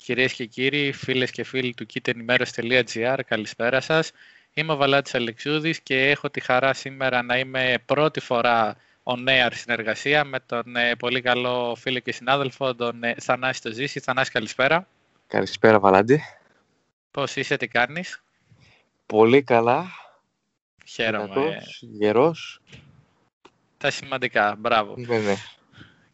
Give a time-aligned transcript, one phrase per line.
[0.00, 4.12] Κυρίες και κύριοι, φίλες και φίλοι του kitennimeros.gr, καλησπέρα σας.
[4.54, 9.50] Είμαι ο Βαλάτης Αλεξιούδης και έχω τη χαρά σήμερα να είμαι πρώτη φορά on air
[9.52, 14.00] συνεργασία με τον ε, πολύ καλό φίλο και συνάδελφο, τον ε, Θανάση το Ζήση.
[14.00, 14.86] Θανάση, καλησπέρα.
[15.26, 16.22] Καλησπέρα, Βαλάντη.
[17.10, 18.22] Πώς είσαι, τι κάνεις;
[19.06, 19.86] Πολύ καλά.
[20.86, 21.34] Χαίρομαι.
[21.34, 22.60] Δυνατός, γερός.
[23.78, 24.94] Τα σημαντικά, μπράβο.
[24.96, 25.34] Ναι, ναι.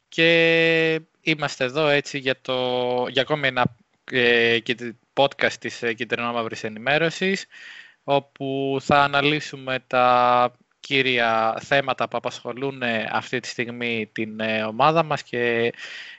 [0.08, 1.00] Και
[1.30, 3.76] είμαστε εδώ έτσι για, το, για ακόμη ένα
[4.10, 7.46] ε, και- podcast της ε, Κυτρινόμαυρης Ενημέρωσης
[8.04, 15.02] όπου θα αναλύσουμε τα κύρια θέματα που απασχολούν ε, αυτή τη στιγμή την ε, ομάδα
[15.02, 15.72] μας και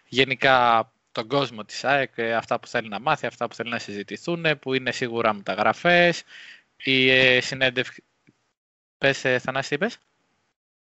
[0.07, 3.80] γενικά τον κόσμο της ΑΕΚ, ε, αυτά που θέλει να μάθει, αυτά που θέλει να
[3.80, 6.23] συζητηθούν, ε, που είναι σίγουρα μεταγραφές,
[6.77, 8.03] η ε, συνέντευξη...
[8.97, 9.97] Πες, ε, Θανάση, τι είπες;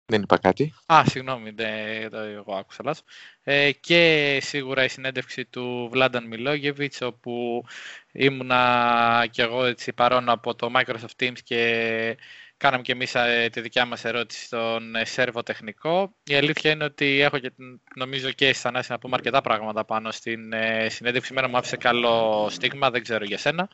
[0.08, 0.74] Δεν είπα κάτι.
[0.94, 3.04] Α, συγγνώμη, δεν, το, εγώ άκουσα λάθος.
[3.44, 7.64] Ε, και σίγουρα η συνέντευξη του Βλάνταν Μιλόγεβιτς, όπου
[8.12, 12.18] ήμουνα κι εγώ έτσι παρόν από το Microsoft Teams και
[12.58, 16.16] κάναμε κι εμείς ε, τη δικιά μας ερώτηση στον ε, Σέρβο τεχνικό.
[16.24, 17.52] Η αλήθεια είναι ότι έχω και
[17.96, 21.34] νομίζω και εσύ Θανάση να πούμε αρκετά πράγματα πάνω στην ε, συνέντευξη.
[21.34, 23.70] Μένα μου άφησε καλό στίγμα, δεν ξέρω για σένα.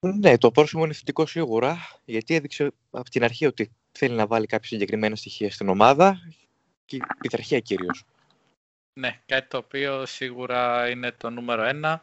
[0.00, 4.46] Ναι, το πρόσημο είναι θετικό σίγουρα, γιατί έδειξε από την αρχή ότι θέλει να βάλει
[4.46, 6.20] κάποια συγκεκριμένα στοιχεία στην ομάδα
[6.84, 8.04] και η πειθαρχία κυρίως.
[8.92, 12.00] Ναι, κάτι το οποίο σίγουρα είναι το νούμερο ένα.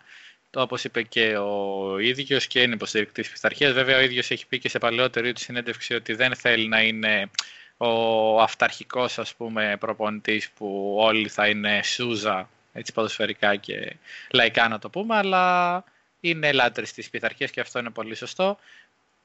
[0.49, 3.73] Το όπως είπε και ο ίδιος και είναι υποστηρικτής πειθαρχίας.
[3.73, 7.29] Βέβαια ο ίδιος έχει πει και σε παλαιότερη του συνέντευξη ότι δεν θέλει να είναι
[7.77, 13.95] ο αυταρχικός ας πούμε προπονητής που όλοι θα είναι σούζα έτσι ποδοσφαιρικά και
[14.31, 15.83] λαϊκά να το πούμε, αλλά
[16.19, 18.57] είναι λάτρης της πειθαρχίας και αυτό είναι πολύ σωστό.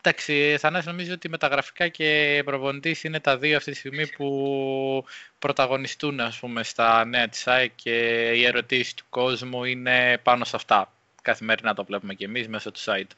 [0.02, 5.04] Εντάξει, Θανάση, νομίζω ότι μεταγραφικά και προπονητής είναι τα δύο αυτή τη στιγμή που
[5.38, 10.56] πρωταγωνιστούν ας πούμε, στα νέα της ΑΕΚ και οι ερωτήσεις του κόσμου είναι πάνω σε
[10.56, 10.92] αυτά.
[11.22, 13.10] Καθημερινά το βλέπουμε και εμείς μέσω του site.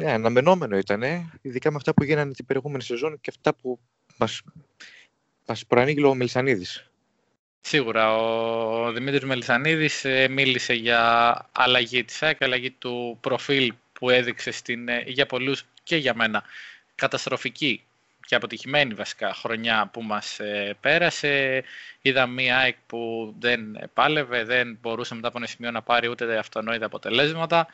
[0.00, 1.02] Ναι, αναμενόμενο ήταν,
[1.42, 3.78] ειδικά με αυτά που γίνανε την προηγούμενη σεζόν και αυτά που
[4.16, 4.42] μας,
[5.46, 6.90] μας προανήγγειλε ο Μελισανίδης.
[7.60, 14.50] Σίγουρα, ο Δημήτρης Μελισανίδης ε, μίλησε για αλλαγή της ΑΕΚ, αλλαγή του προφίλ που έδειξε
[14.50, 16.42] στην, ε, για πολλούς και για μένα
[16.94, 17.84] καταστροφική
[18.26, 21.64] και αποτυχημένη βασικά χρονιά που μας ε, πέρασε.
[22.02, 26.38] Είδα μία ΑΕΚ που δεν πάλευε, δεν μπορούσε μετά από ένα σημείο να πάρει ούτε
[26.38, 27.66] αυτονόητα αποτελέσματα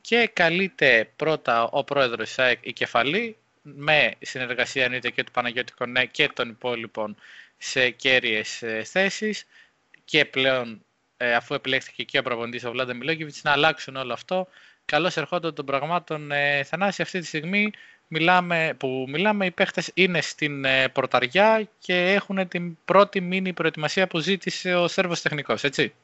[0.00, 5.72] και καλείται πρώτα ο πρόεδρος της ΑΕΚ η κεφαλή με συνεργασία εννοείται και του Παναγιώτη
[5.72, 7.16] Κονέ και των υπόλοιπων
[7.58, 9.46] σε κέρυες ε, θέσεις
[10.04, 10.84] και πλέον
[11.16, 14.48] ε, αφού επιλέχθηκε και ο προπονητής ο Βλάντα Μιλόγεβιτς να αλλάξουν όλο αυτό.
[14.86, 17.70] Καλώς ερχόντων των πραγμάτων ε, Θανάση αυτή τη στιγμή
[18.08, 24.06] μιλάμε, που μιλάμε οι παίχτες είναι στην ε, πορταριά και έχουν την πρώτη μήνυ προετοιμασία
[24.06, 25.94] που ζήτησε ο Σέρβος τεχνικός, έτσι.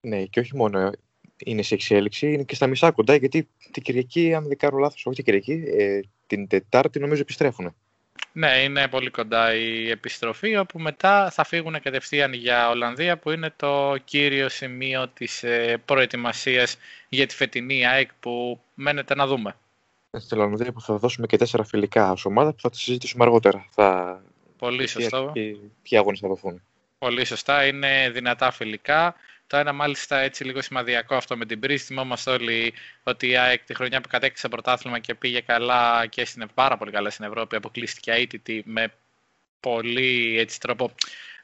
[0.00, 0.90] Ναι, και όχι μόνο
[1.36, 5.06] είναι σε εξέλιξη, είναι και στα μισά κοντά, γιατί την Κυριακή, αν δεν κάνω λάθος,
[5.06, 7.74] όχι την Κυριακή, ε, την Τετάρτη νομίζω επιστρέφουν.
[8.32, 13.52] Ναι, είναι πολύ κοντά η επιστροφή, όπου μετά θα φύγουν κατευθείαν για Ολλανδία, που είναι
[13.56, 16.76] το κύριο σημείο της ε, προετοιμασίας
[17.08, 19.56] για τη φετινή ΑΕΚ που μένετε να δούμε.
[20.18, 23.66] Στην Ολλανδία που θα δώσουμε και τέσσερα φιλικά ως ομάδα που θα τα συζητήσουμε αργότερα.
[23.70, 24.20] Θα...
[24.58, 25.30] Πολύ ποια- σωστό.
[25.34, 25.40] και
[25.82, 26.62] Ποιοι αγώνες θα δοθούν.
[26.98, 27.66] Πολύ σωστά.
[27.66, 29.14] Είναι δυνατά φιλικά.
[29.46, 31.82] Το ένα μάλιστα έτσι λίγο σημαδιακό αυτό με την Πρίζ.
[31.82, 36.48] Θυμόμαστε όλοι ότι η ΑΕΚ τη χρονιά που κατέκτησε πρωτάθλημα και πήγε καλά και στην,
[36.54, 38.92] πάρα πολύ καλά στην Ευρώπη, αποκλείστηκε αίτητη με
[39.60, 40.92] πολύ έτσι τρόπο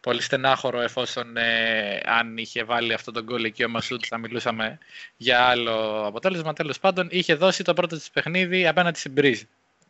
[0.03, 4.79] πολύ στενάχωρο εφόσον ε, αν είχε βάλει αυτό τον γκολ εκεί ο Μασούτ θα μιλούσαμε
[5.17, 6.53] για άλλο αποτέλεσμα.
[6.53, 9.43] Τέλος πάντων είχε δώσει το πρώτο της παιχνίδι απέναντι στην Πρίζ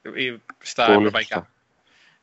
[0.02, 1.34] ε, στα Πολύ ευρωπαϊκά.
[1.34, 1.50] σωστά.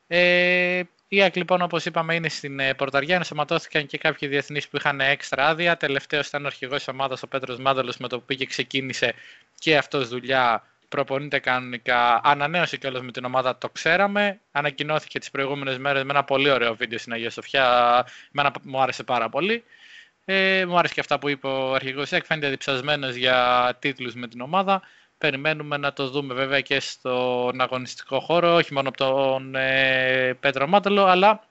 [0.07, 4.77] Ε, η ΑΕΚ λοιπόν όπως είπαμε είναι στην ε, πρωταριά, ενσωματώθηκαν και κάποιοι διεθνείς που
[4.77, 5.77] είχαν έξτρα άδεια.
[5.77, 9.13] Τελευταίος ήταν ο αρχηγός της ομάδας ο Πέτρος Μάνταλος με το που πήγε ξεκίνησε
[9.59, 14.39] και αυτός δουλειά προπονείται κανονικά, ανανέωσε κιόλας με την ομάδα, το ξέραμε.
[14.51, 19.03] Ανακοινώθηκε τις προηγούμενες μέρες με ένα πολύ ωραίο βίντεο στην Αγία Σοφιά, εμένα μου άρεσε
[19.03, 19.63] πάρα πολύ.
[20.25, 24.27] Ε, μου άρεσε και αυτά που είπε ο αρχηγός ΕΚ, φαίνεται διψασμένος για τίτλους με
[24.27, 24.81] την ομάδα.
[25.19, 30.67] Περιμένουμε να το δούμε βέβαια και στον αγωνιστικό χώρο, όχι μόνο από τον ε, Πέτρο
[30.67, 31.47] Μάταλο, αλλά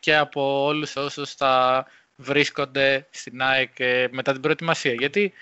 [0.00, 4.92] και από όλους όσους θα βρίσκονται στην ΑΕΚ ε, μετά την προετοιμασία.
[4.92, 5.32] Γιατί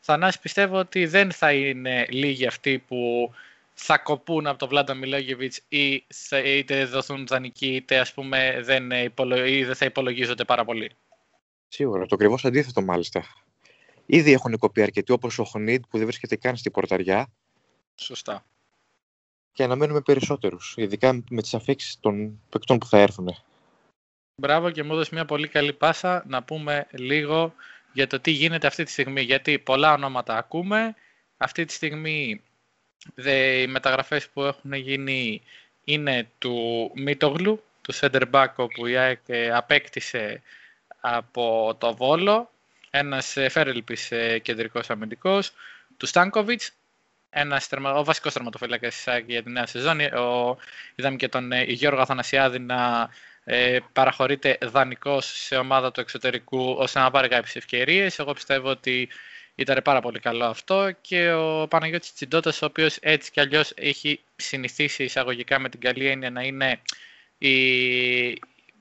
[0.00, 3.30] Θανάση πιστεύω ότι δεν θα είναι λίγοι αυτοί που
[3.74, 8.90] θα κοπούν από τον Βλάντα Μιλόγεβιτς ή θα, είτε δοθούν δανεικοί είτε ας πούμε δεν,
[8.90, 9.46] υπολο...
[9.46, 10.90] ή δεν θα υπολογίζονται πάρα πολύ.
[11.68, 13.24] Σίγουρα, το ακριβώς αντίθετο μάλιστα.
[14.12, 17.32] Ήδη έχουν κοπεί αρκετοί όπως ο Χονίτ που δεν βρίσκεται καν στην πορταριά
[17.94, 18.44] Σωστά.
[19.52, 20.74] και αναμένουμε περισσότερους.
[20.76, 23.36] Ειδικά με τις αφήξεις των παικτών που θα έρθουν.
[24.34, 27.54] Μπράβο και μου έδωσε μια πολύ καλή πάσα να πούμε λίγο
[27.92, 29.20] για το τι γίνεται αυτή τη στιγμή.
[29.20, 30.94] Γιατί πολλά ονόματα ακούμε.
[31.36, 32.42] Αυτή τη στιγμή
[33.62, 35.42] οι μεταγραφές που έχουν γίνει
[35.84, 40.42] είναι του Μίτογλου, του Σέντερ Μπάκο που η ΑΕΚ ε, απέκτησε
[41.00, 42.50] από το Βόλο,
[42.90, 45.52] ένας ε, φέρελπης ε, κεντρικός αμυντικός,
[45.96, 46.72] του Στάνκοβιτς,
[47.30, 50.00] ένας, ο βασικός τερματοφύλακας της ΑΕΚ για τη νέα σεζόν.
[50.00, 50.56] Ο,
[50.94, 53.10] είδαμε και τον Γιώργο Αθανασιάδη να
[53.44, 58.18] ε, παραχωρείται δανεικός σε ομάδα του εξωτερικού ώστε να πάρει κάποιες ευκαιρίες.
[58.18, 59.08] Εγώ πιστεύω ότι
[59.54, 64.20] ήταν πάρα πολύ καλό αυτό και ο Παναγιώτης Τσιντώτας ο οποίος έτσι κι αλλιώς έχει
[64.36, 66.80] συνηθίσει εισαγωγικά με την καλή έννοια να είναι
[67.38, 68.30] η,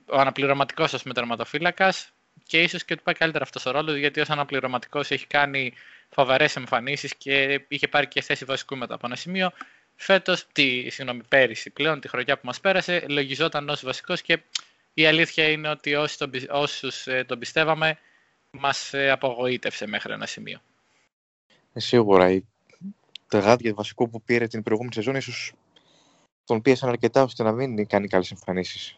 [0.06, 2.12] ο αναπληρωματικός ως μεταρματοφύλακας
[2.44, 5.74] και ίσως και του πάει καλύτερα αυτός ο ρόλος γιατί ως αναπληρωματικός έχει κάνει
[6.10, 9.52] φοβερές εμφανίσεις και είχε πάρει και θέση βασικού μετά από ένα σημείο.
[9.96, 14.40] Φέτος, τη, συγγνώμη, πέρυσι πλέον, τη χρονιά που μας πέρασε, λογιζόταν ως βασικός και
[14.94, 17.98] η αλήθεια είναι ότι όσοι τον, όσους ε, τον πιστεύαμε
[18.52, 20.62] μας ε, απογοήτευσε μέχρι ένα σημείο.
[21.74, 22.32] Ε, σίγουρα.
[22.32, 22.44] Η...
[23.28, 25.54] Τα γάδια βασικού που πήρε την προηγούμενη σεζόν ίσως
[26.44, 28.98] τον πίεσαν αρκετά ώστε να μην κάνει καλές εμφανίσεις.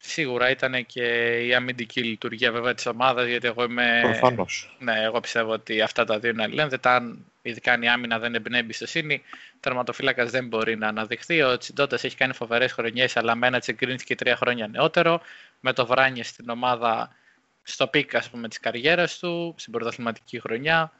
[0.00, 4.00] Σίγουρα ήταν και η αμυντική λειτουργία βέβαια της ομάδας γιατί εγώ είμαι...
[4.02, 4.76] Προφανώς.
[4.78, 6.94] Ναι, εγώ πιστεύω ότι αυτά τα δύο είναι αλληλένδετα.
[6.94, 9.22] Αν ειδικά αν η άμυνα δεν εμπνέει εμπιστοσύνη,
[9.60, 11.42] τερματοφύλακας δεν μπορεί να αναδειχθεί.
[11.42, 13.58] Ο Τσιντώτας έχει κάνει φοβερές χρονιές, αλλά με ένα
[14.04, 15.20] και τρία χρόνια νεότερο.
[15.60, 17.16] Με το Βράνιες στην ομάδα
[17.62, 20.92] στο peak ας πούμε, της καριέρας του, στην πρωταθληματική χρονιά.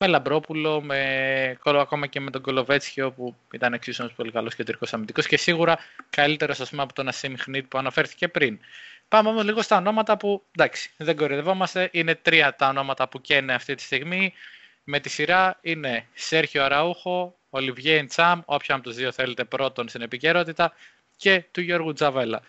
[0.00, 4.92] Με Λαμπρόπουλο, με, ακόμα και με τον Κολοβέτσιο που ήταν εξίσου ένας πολύ καλός κεντρικός
[4.92, 5.78] αμυντικός και σίγουρα
[6.10, 8.58] καλύτερος ας πούμε, από τον Ασίμ Χνίτ που αναφέρθηκε πριν.
[9.08, 11.88] Πάμε όμως λίγο στα ονόματα που, εντάξει, δεν κοροϊδευόμαστε.
[11.92, 14.32] Είναι τρία τα ονόματα που καίνε αυτή τη στιγμή.
[14.84, 20.02] Με τη σειρά είναι Σέρχιο Αραούχο, Ολιβιέ Τσάμ, όποιο από τους δύο θέλετε πρώτον στην
[20.02, 20.72] επικαιρότητα,
[21.16, 22.42] και του Γιώργου Τζαβέλα.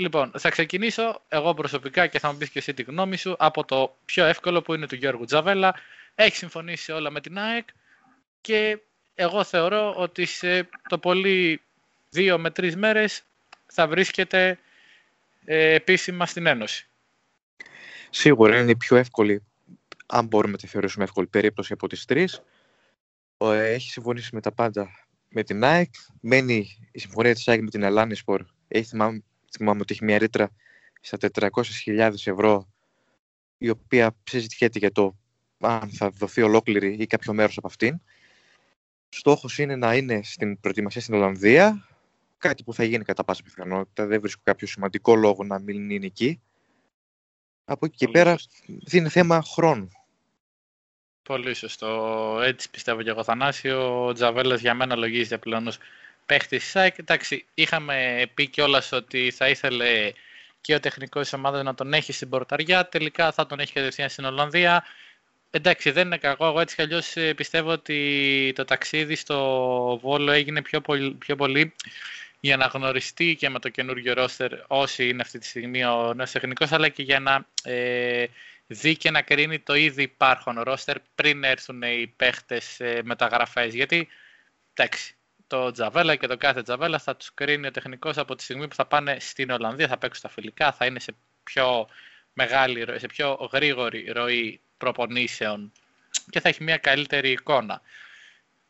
[0.00, 3.64] Λοιπόν, θα ξεκινήσω εγώ προσωπικά και θα μου πεις και εσύ τη γνώμη σου από
[3.64, 5.74] το πιο εύκολο που είναι του Γιώργου Τζαβέλα.
[6.14, 7.68] Έχει συμφωνήσει όλα με την ΑΕΚ
[8.40, 8.78] και
[9.14, 11.60] εγώ θεωρώ ότι σε το πολύ
[12.10, 13.22] δύο με τρεις μέρες
[13.66, 14.58] θα βρίσκεται
[15.44, 16.86] ε, επίσημα στην Ένωση.
[18.10, 19.42] Σίγουρα είναι η πιο εύκολη,
[20.06, 22.42] αν μπορούμε να τη θεωρήσουμε εύκολη περίπτωση από τις τρεις.
[23.48, 24.90] Έχει συμφωνήσει με τα πάντα
[25.28, 25.94] με την ΑΕΚ.
[26.20, 28.44] Μένει η συμφωνία της ΑΕΚ με την Ελάνισπορ.
[28.68, 30.50] Έχει θυμάμαι θυμάμαι ότι έχει μια ρήτρα
[31.00, 32.68] στα 400.000 ευρώ
[33.58, 35.16] η οποία συζητιέται για το
[35.60, 38.00] αν θα δοθεί ολόκληρη ή κάποιο μέρος από αυτήν.
[39.08, 41.88] Στόχος είναι να είναι στην προετοιμασία στην Ολλανδία,
[42.38, 44.06] κάτι που θα γίνει κατά πάσα πιθανότητα.
[44.06, 46.40] Δεν βρίσκω κάποιο σημαντικό λόγο να μην είναι εκεί.
[47.64, 48.36] Από εκεί και πέρα
[48.90, 49.90] είναι θέμα χρόνου.
[51.22, 52.38] Πολύ σωστό.
[52.42, 54.06] Έτσι πιστεύω και εγώ, Θανάσιο.
[54.06, 55.78] Ο Τζαβέλας για μένα λογίζεται πλέον ως
[56.30, 56.98] παίχτη τη ΣΑΕΚ.
[56.98, 60.12] Εντάξει, είχαμε πει κιόλας ότι θα ήθελε
[60.60, 62.88] και ο τεχνικός της ομάδας να τον έχει στην πορταριά.
[62.88, 64.84] Τελικά θα τον έχει κατευθείαν στην Ολλανδία.
[65.50, 66.46] Εντάξει, δεν είναι κακό.
[66.46, 69.36] Εγώ έτσι κι αλλιώς ε, πιστεύω ότι το ταξίδι στο
[70.02, 71.74] Βόλο έγινε πιο πολύ, πιο πολύ
[72.40, 76.30] για να γνωριστεί και με το καινούργιο ρόστερ όσοι είναι αυτή τη στιγμή ο νέος
[76.30, 78.24] τεχνικός, αλλά και για να ε,
[78.66, 83.74] δει και να κρίνει το ήδη υπάρχον ρόστερ πριν έρθουν οι παίχτες ε, μεταγραφές.
[83.74, 84.08] Γιατί,
[84.74, 85.14] εντάξει,
[85.50, 88.74] το Τζαβέλα και το κάθε Τζαβέλα θα τους κρίνει ο τεχνικός από τη στιγμή που
[88.74, 91.14] θα πάνε στην Ολλανδία, θα παίξουν τα φιλικά, θα είναι σε
[91.44, 91.88] πιο
[92.32, 95.72] μεγάλη, σε πιο γρήγορη ροή προπονήσεων
[96.30, 97.80] και θα έχει μια καλύτερη εικόνα.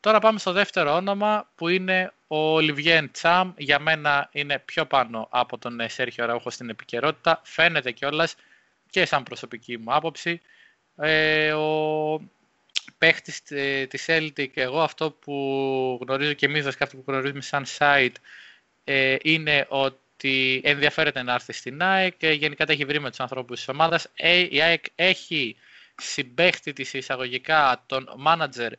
[0.01, 3.53] Τώρα πάμε στο δεύτερο όνομα που είναι ο Ολιβιέν Τσάμ.
[3.57, 7.41] Για μένα είναι πιο πάνω από τον Σέρχιο Ραούχο στην επικαιρότητα.
[7.45, 8.35] Φαίνεται κιόλας
[8.91, 10.41] και σαν προσωπική μου άποψη.
[10.97, 12.21] Ε, ο
[12.99, 18.15] παίχτης ε, της Celtic, εγώ αυτό που γνωρίζω και εμείς, αυτό που γνωρίζουμε σαν site,
[18.85, 23.21] ε, είναι ότι ενδιαφέρεται να έρθει στην ΑΕΚ και γενικά τα έχει βρει με τους
[23.21, 24.09] ανθρώπους της ομάδας.
[24.15, 25.57] Ε, η ΑΕΚ έχει
[25.97, 28.73] συμπαίχτη της εισαγωγικά τον μάνατζερ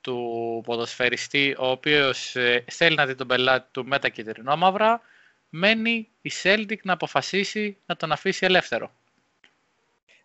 [0.00, 2.34] του ποδοσφαιριστή, ο οποίος
[2.66, 5.00] θέλει να δει τον πελάτη του με τα κυτρινόμαυρα,
[5.48, 8.97] μένει η Celtic να αποφασίσει να τον αφήσει ελεύθερο.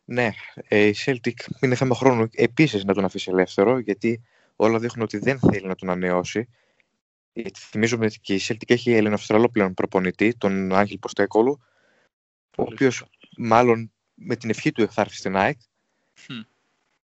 [0.06, 0.30] Ναι,
[0.68, 4.22] ε, η Celtic είναι θέμα χρόνου επίσης να τον αφήσει ελεύθερο, γιατί
[4.56, 6.50] όλα δείχνουν ότι δεν θέλει να τον ανανεώσει.
[7.34, 11.60] Γιατί θυμίζουμε ότι και η Celtic έχει Ελληνοαυστραλό πλέον προπονητή, τον Άγγελ Ποστέκολου,
[12.58, 13.06] ο οποίος
[13.38, 15.58] μάλλον με την ευχή του θα έρθει στην ΑΕΚ.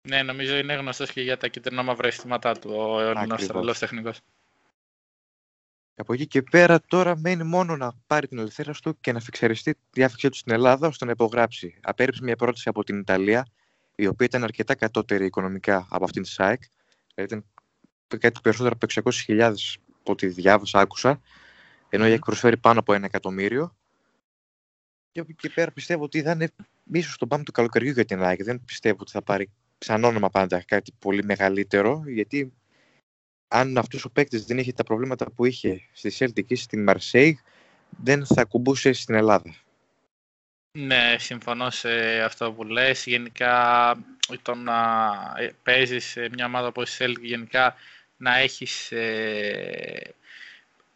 [0.03, 4.21] Ναι, νομίζω είναι γνωστός και για τα κυτρινά μαύρα αισθήματά του ο Ελληνοαυστραλό τεχνικός.
[6.01, 9.73] Από εκεί και πέρα τώρα μένει μόνο να πάρει την ελευθερία του και να φιξαριστεί
[9.75, 11.79] τη διάφηξή του στην Ελλάδα ώστε να υπογράψει.
[11.83, 13.47] Απέριψε μια πρόταση από την Ιταλία,
[13.95, 16.63] η οποία ήταν αρκετά κατώτερη οικονομικά από αυτήν της ΣΑΕΚ.
[17.15, 17.35] Δηλαδή
[18.05, 19.55] ήταν κάτι περισσότερο από 600.000
[20.01, 21.21] από ό,τι διάβασα, άκουσα.
[21.89, 23.77] Ενώ η προσφέρει πάνω από ένα εκατομμύριο.
[25.13, 26.51] Και από εκεί και πέρα πιστεύω ότι θα είναι
[26.93, 28.45] ίσως τον πάμε του καλοκαιριού για την ΑΕΚ.
[28.45, 32.53] Δεν πιστεύω ότι θα πάρει σαν όνομα πάντα κάτι πολύ μεγαλύτερο, γιατί
[33.53, 37.33] αν αυτός ο παίκτης δεν είχε τα προβλήματα που είχε στη Celtic ή στην Marseille,
[38.03, 39.55] δεν θα κουμπούσε στην Ελλάδα.
[40.79, 43.07] Ναι, συμφωνώ σε αυτό που λες.
[43.07, 43.95] Γενικά
[44.43, 44.77] το να
[45.63, 47.75] παίζεις σε μια ομάδα όπως η Celtic, γενικά
[48.17, 50.15] να έχεις ε,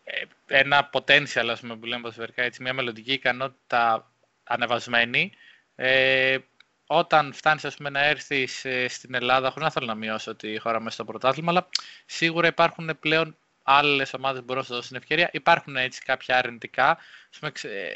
[0.05, 4.11] ε, ένα potential, ας πούμε, που λέμε έτσι, μια μελλοντική ικανότητα
[4.45, 5.33] ανεβασμένη,
[5.75, 6.39] ε,
[6.87, 10.59] όταν φτάνεις ας πούμε, να έρθεις ε, στην Ελλάδα, χωρίς να θέλω να μειώσω τη
[10.59, 11.69] χώρα μέσα στο πρωτάθλημα, αλλά
[12.07, 15.31] σίγουρα υπάρχουν πλέον άλλες ομάδες που μπορούν να σου δώσουν ευκαιρία.
[15.33, 16.99] Υπάρχουν έτσι κάποια αρνητικά.
[17.39, 17.53] πούμε,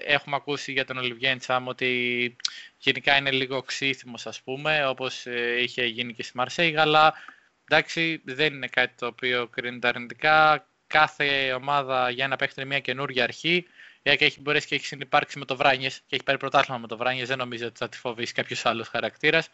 [0.07, 2.37] έχουμε ακούσει για τον Ολιβιέ Τσάμ ότι
[2.79, 7.15] γενικά είναι λίγο ξύθιμο, ας πούμε, όπως ε, είχε γίνει και στη Μαρσέη, αλλά
[7.69, 10.67] εντάξει, δεν είναι κάτι το οποίο κρίνεται αρνητικά.
[10.87, 13.67] Κάθε ομάδα για ένα παίχτη είναι μια καινούργια αρχή
[14.15, 16.97] και έχει μπορέσει και έχεις συνεπάρξει με το Βράνιες και έχει πάρει πρωτάθλημα με το
[16.97, 17.29] Βράνιες.
[17.29, 19.49] Δεν νομίζω ότι θα τη φοβήσει κάποιος άλλος χαρακτήρας.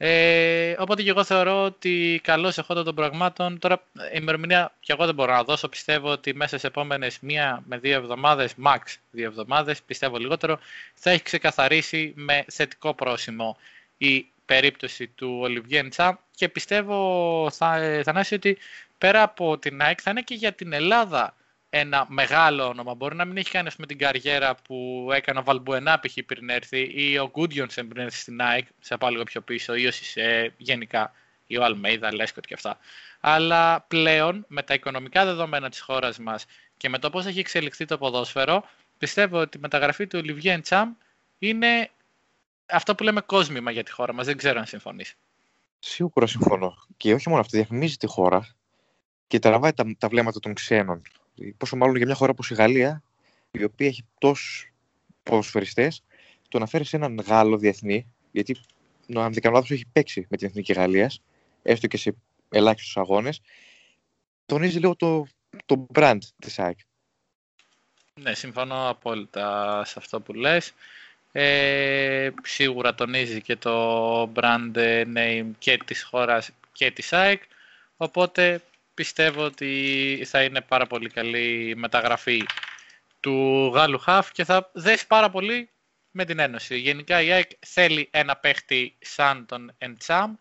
[0.00, 3.58] Ε, οπότε και εγώ θεωρώ ότι καλώς εχόντων των πραγμάτων.
[3.58, 5.68] Τώρα, η ημερομηνία και εγώ δεν μπορώ να δώσω.
[5.68, 8.78] Πιστεύω ότι μέσα σε επόμενες μία με δύο εβδομάδες, max
[9.10, 10.58] δύο εβδομάδες, πιστεύω λιγότερο,
[10.94, 13.56] θα έχει ξεκαθαρίσει με θετικό πρόσημο
[13.98, 18.58] η περίπτωση του Ολιβιέν Τσάμ και πιστεύω, θα, ε, Θανάση, ότι
[18.98, 21.34] πέρα από την ΑΕΚ θα είναι και για την Ελλάδα
[21.70, 22.94] ένα μεγάλο όνομα.
[22.94, 26.16] Μπορεί να μην έχει κάνει με την καριέρα που έκανε ο Βαλμπουενά π.χ.
[26.26, 29.86] πριν έρθει ή ο Γκούντιονσεν πριν έρθει στην ΑΕΚ, σε πάω λίγο πιο πίσω, ή
[29.86, 31.12] ο Σισε γενικά,
[31.46, 32.78] ή ο Αλμέιδα, Λέσκοτ και αυτά.
[33.20, 36.44] Αλλά πλέον με τα οικονομικά δεδομένα της χώρας μας
[36.76, 38.64] και με το πώς έχει εξελιχθεί το ποδόσφαιρο,
[38.98, 40.92] πιστεύω ότι η μεταγραφή του Ολιβιέ Τσάμ
[41.38, 41.90] είναι
[42.66, 44.26] αυτό που λέμε κόσμημα για τη χώρα μας.
[44.26, 45.14] Δεν ξέρω αν συμφωνείς.
[45.78, 46.74] Σίγουρα συμφωνώ.
[46.96, 48.56] Και όχι μόνο αυτό, διαφημίζει τη χώρα
[49.26, 51.02] και τραβάει τα, τα βλέμματα των ξένων
[51.56, 53.02] πόσο μάλλον για μια χώρα όπως η Γαλλία,
[53.50, 54.72] η οποία έχει τόσους
[55.22, 56.02] ποδοσφαιριστές,
[56.48, 58.56] το να φέρεις έναν Γάλλο διεθνή, γιατί
[59.14, 61.22] αν δεν κάνω λάθος έχει παίξει με την Εθνική Γαλλίας,
[61.62, 62.14] έστω και σε
[62.48, 63.40] ελάχιστους αγώνες,
[64.46, 65.26] τονίζει λίγο το,
[65.66, 66.78] το brand της ΑΕΚ.
[68.14, 70.72] Ναι, συμφωνώ απόλυτα σε αυτό που λες.
[71.32, 74.76] Ε, σίγουρα τονίζει και το brand
[75.14, 77.42] name και της χώρας και της ΑΕΚ.
[77.96, 78.62] Οπότε
[78.98, 82.42] πιστεύω ότι θα είναι πάρα πολύ καλή μεταγραφή
[83.20, 85.70] του Γάλλου Χαφ και θα δέσει πάρα πολύ
[86.10, 86.76] με την Ένωση.
[86.78, 90.34] Γενικά η ΑΕΚ θέλει ένα παίχτη σαν τον Εντσάμ.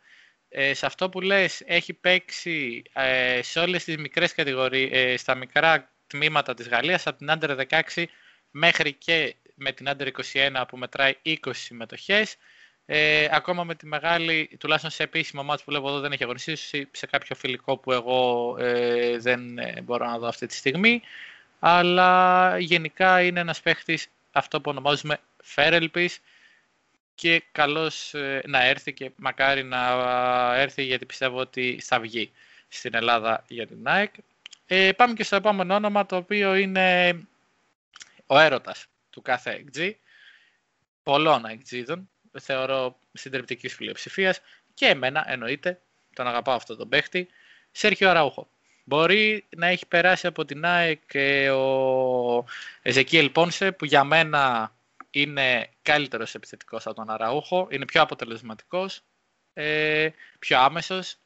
[0.49, 5.35] Ε, σε αυτό που λες έχει παίξει ε, σε όλες τις μικρές κατηγορίες, ε, στα
[5.35, 8.05] μικρά τμήματα της Γαλλίας από την Under 16
[8.51, 12.35] μέχρι και με την Under 21 που μετράει 20 συμμετοχές.
[12.89, 16.55] Ε, ακόμα με τη μεγάλη, τουλάχιστον σε επίσημο μάτς που βλέπω εδώ δεν έχει αγωνιστεί,
[16.91, 21.01] σε κάποιο φιλικό που εγώ ε, δεν ε, μπορώ να δω αυτή τη στιγμή.
[21.59, 26.19] Αλλά γενικά είναι ένας παίχτης αυτό που ονομάζουμε φέρελπης
[27.15, 29.79] και καλός ε, να έρθει και μακάρι να
[30.55, 32.31] έρθει γιατί πιστεύω ότι θα βγει
[32.67, 34.13] στην Ελλάδα για την ΑΕΚ.
[34.67, 37.19] Ε, πάμε και στο επόμενο όνομα το οποίο είναι
[38.25, 39.91] ο έρωτας του κάθε XG,
[41.03, 41.97] πολλών XG
[42.39, 44.41] θεωρώ συντριπτικής πλειοψηφίας
[44.73, 45.81] και εμένα εννοείται,
[46.13, 47.27] τον αγαπάω αυτό τον παίχτη,
[47.71, 48.49] Σέρχιο Αραούχο.
[48.83, 52.45] Μπορεί να έχει περάσει από την ΑΕΚ και ο
[52.81, 54.71] Εζεκίελ Πόνσε που για μένα
[55.09, 59.01] είναι καλύτερος επιθετικός από τον Αραούχο, είναι πιο αποτελεσματικός,
[59.53, 61.17] ε, πιο άμεσος.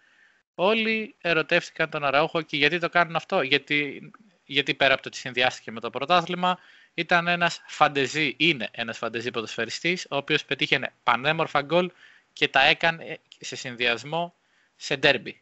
[0.55, 4.11] Όλοι ερωτεύτηκαν τον Αραούχο και γιατί το κάνουν αυτό, γιατί,
[4.45, 6.59] γιατί πέρα από το ότι συνδυάστηκε με το πρωτάθλημα,
[6.93, 11.91] ήταν ένας φαντεζή, είναι ένας φαντεζή ποδοσφαιριστής, ο οποίος πετύχαινε πανέμορφα γκολ
[12.33, 14.33] και τα έκανε σε συνδυασμό
[14.75, 15.41] σε ντέρμπι.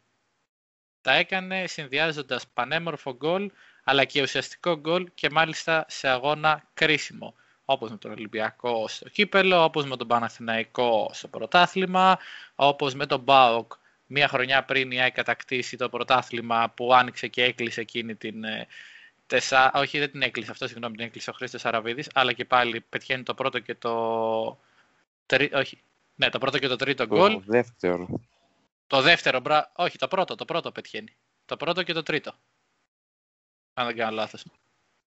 [1.01, 3.51] Τα έκανε συνδυάζοντας πανέμορφο γκολ,
[3.83, 7.35] αλλά και ουσιαστικό γκολ και μάλιστα σε αγώνα κρίσιμο.
[7.65, 12.19] Όπως με τον Ολυμπιακό στο κύπελο, όπως με τον Παναθηναϊκό στο πρωτάθλημα,
[12.55, 13.73] όπως με τον Μπάοκ
[14.11, 18.67] μία χρονιά πριν η ΑΕΚ κατακτήσει το πρωτάθλημα που άνοιξε και έκλεισε εκείνη την ε,
[19.29, 19.71] τεσα...
[19.73, 23.23] όχι δεν την έκλεισε αυτό, συγγνώμη, την έκλεισε ο Χρήστος Αραβίδης, αλλά και πάλι πετυχαίνει
[23.23, 23.91] το πρώτο και το...
[25.53, 25.81] Όχι,
[26.15, 27.33] ναι, το πρώτο και το τρίτο γκολ.
[27.33, 28.21] Το δεύτερο.
[28.87, 29.71] Το δεύτερο, μπρα...
[29.75, 31.15] όχι, το πρώτο, το πρώτο πετυχαίνει.
[31.45, 32.33] Το πρώτο και το τρίτο.
[33.73, 34.43] Αν δεν κάνω λάθος.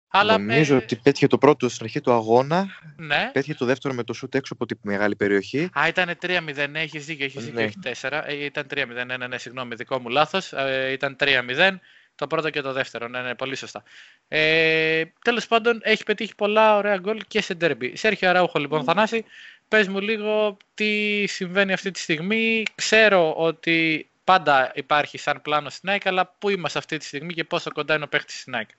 [0.08, 2.68] Αλλά Νομίζω ότι πέτυχε το πρώτο στην αρχή του αγώνα.
[2.96, 3.30] Ναι.
[3.34, 5.70] Πέτυχε το δεύτερο με το σουτ έξω από τη μεγάλη περιοχή.
[5.80, 6.68] Α, ήταν 3-0.
[6.70, 8.22] Ναι, έχεις δίκιο, έχεις δίκιο, έχει 4.
[8.26, 8.88] Ε, ήταν 3-0.
[9.06, 10.54] Ναι, ναι, ναι, συγγνώμη, δικό μου λάθος.
[10.54, 11.80] Ε, ήταν 3-0.
[12.22, 13.08] Το πρώτο και το δεύτερο.
[13.08, 13.84] Ναι, ναι, πολύ σωστά.
[14.28, 17.96] Ε, Τέλος πάντων, έχει πετύχει πολλά ωραία γκολ και σε ντέρμπι.
[17.96, 18.84] Σέρχιο Αράουχο, λοιπόν, mm.
[18.84, 19.26] Θανάση,
[19.68, 22.64] πες μου λίγο τι συμβαίνει αυτή τη στιγμή.
[22.76, 27.44] Ξέρω ότι πάντα υπάρχει σαν πλάνο στην ΑΕΚ, αλλά πού είμαστε αυτή τη στιγμή και
[27.44, 28.70] πόσο κοντά είναι ο παίκτης στην ΑΕΚ;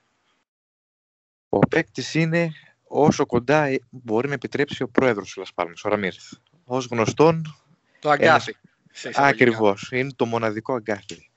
[1.49, 6.15] Ο παίκτης είναι όσο κοντά μπορεί να επιτρέψει ο πρόεδρος του Λασπάλμης, ο Ραμίρ.
[6.65, 7.57] Ο ως γνωστόν...
[7.99, 8.57] Το αγκάθι.
[9.15, 9.89] Ακριβώς.
[9.93, 11.32] Είναι το μοναδικό αγκάθι.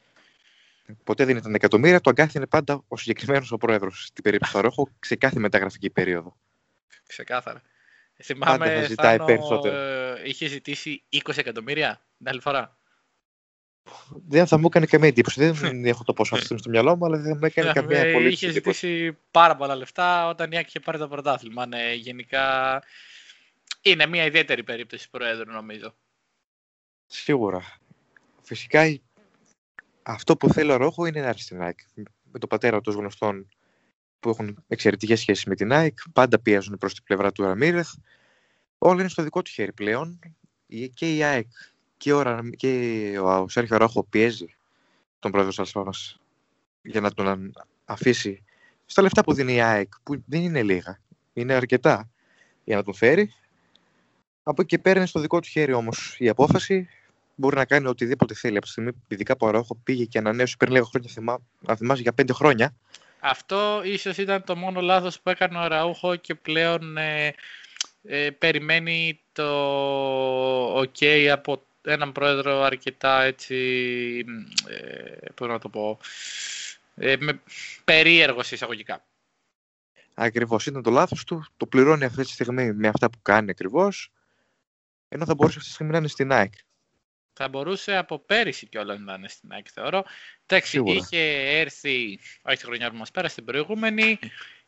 [1.03, 2.01] Ποτέ δεν ήταν εκατομμύρια.
[2.01, 5.89] Το αγκάθι είναι πάντα ο συγκεκριμένος ο πρόεδρος στην περίπτωση του Ρόχο σε κάθε μεταγραφική
[5.89, 6.35] περίοδο.
[7.07, 7.61] Ξεκάθαρα.
[8.23, 9.75] Θυμάμαι, πάντα θα ζητάει Θάνο, περισσότερο.
[9.75, 12.77] Ε, είχε ζητήσει 20 εκατομμύρια την άλλη φορά.
[14.27, 15.51] Δεν θα μου έκανε καμία εντύπωση.
[15.51, 18.51] Δεν έχω το πόσο αυτή στο μυαλό μου, αλλά δεν μου έκανε καμία πολύ Είχε
[18.51, 21.65] ζητήσει πάρα πολλά λεφτά όταν η Άκη είχε πάρει το πρωτάθλημα.
[21.65, 22.83] Ναι, γενικά
[23.81, 25.95] είναι μια ιδιαίτερη περίπτωση Προέδρου, νομίζω.
[27.05, 27.79] Σίγουρα.
[28.41, 28.99] Φυσικά
[30.07, 31.79] αυτό που θέλω Ρόχο είναι να έρθεις στην ΑΕΚ.
[32.31, 33.49] Με τον πατέρα των γνωστών
[34.19, 37.93] που έχουν εξαιρετικές σχέσεις με την ΑΕΚ, πάντα πιέζουν προς την πλευρά του Ραμίρεθ.
[38.77, 40.19] Όλα είναι στο δικό του χέρι πλέον.
[40.93, 41.47] Και η ΑΕΚ
[41.97, 42.23] και ο,
[42.55, 44.55] και ο Σέρχιο Ρόχο πιέζει
[45.19, 46.19] τον πρόεδρο της Αλσφόνας
[46.81, 47.53] για να τον
[47.85, 48.43] αφήσει
[48.85, 50.99] στα λεφτά που δίνει η ΑΕΚ, που δεν είναι λίγα,
[51.33, 52.09] είναι αρκετά
[52.63, 53.33] για να τον φέρει.
[54.43, 56.87] Από εκεί και πέρα στο δικό του χέρι όμως η απόφαση
[57.35, 60.55] μπορεί να κάνει οτιδήποτε θέλει από τη στιγμή, ειδικά που ο Αραούχο πήγε και ανανέωσε
[60.57, 62.75] πριν λίγα χρόνια, θυμά, να θυμάσαι για πέντε χρόνια.
[63.19, 67.33] Αυτό ίσως ήταν το μόνο λάθος που έκανε ο Αραούχο και πλέον ε,
[68.03, 73.55] ε, περιμένει το ok από έναν πρόεδρο αρκετά έτσι,
[74.67, 75.99] ε, πώς να το πω,
[76.95, 77.41] ε, με,
[77.83, 79.05] περίεργος εισαγωγικά.
[80.13, 84.11] Ακριβώς, ήταν το λάθος του, το πληρώνει αυτή τη στιγμή με αυτά που κάνει ακριβώς,
[85.07, 86.53] ενώ θα μπορούσε αυτή τη στιγμή να είναι στην ΑΕΚ.
[87.37, 90.03] Θα μπορούσε από πέρυσι κιόλας να είναι στην ΑΕΚ, θεωρώ.
[90.45, 91.19] Εντάξει, είχε
[91.59, 94.19] έρθει, όχι τη χρονιά που μας πέρασε, την προηγούμενη.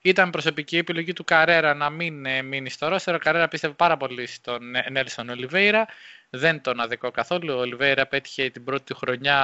[0.02, 3.16] Ήταν προσωπική επιλογή του Καρέρα να μην ε, μείνει στο ρόστερ.
[3.16, 5.88] Ο Καρέρα πίστευε πάρα πολύ στον Νέλσον Ολιβέηρα.
[6.30, 7.54] Δεν τον αδικό καθόλου.
[7.54, 9.40] Ο Ολιβέηρα πέτυχε την πρώτη χρονιά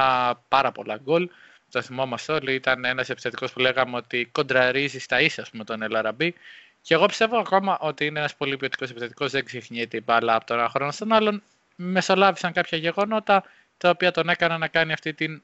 [0.48, 1.30] πάρα πολλά γκολ.
[1.72, 2.54] Το θυμόμαστε όλοι.
[2.54, 6.34] Ήταν ένας επιθετικός που λέγαμε ότι κοντραρίζει στα ίσα με τον Ελαραμπή.
[6.82, 9.32] Και εγώ πιστεύω ακόμα ότι είναι ένας πολύ ποιοτικός επιθετικός.
[9.32, 11.44] Δεν ξεχνιέται η μπάλα από τον ένα χρόνο στον άλλον
[11.76, 13.44] μεσολάβησαν κάποια γεγονότα
[13.78, 15.44] τα οποία τον έκαναν να κάνει αυτή την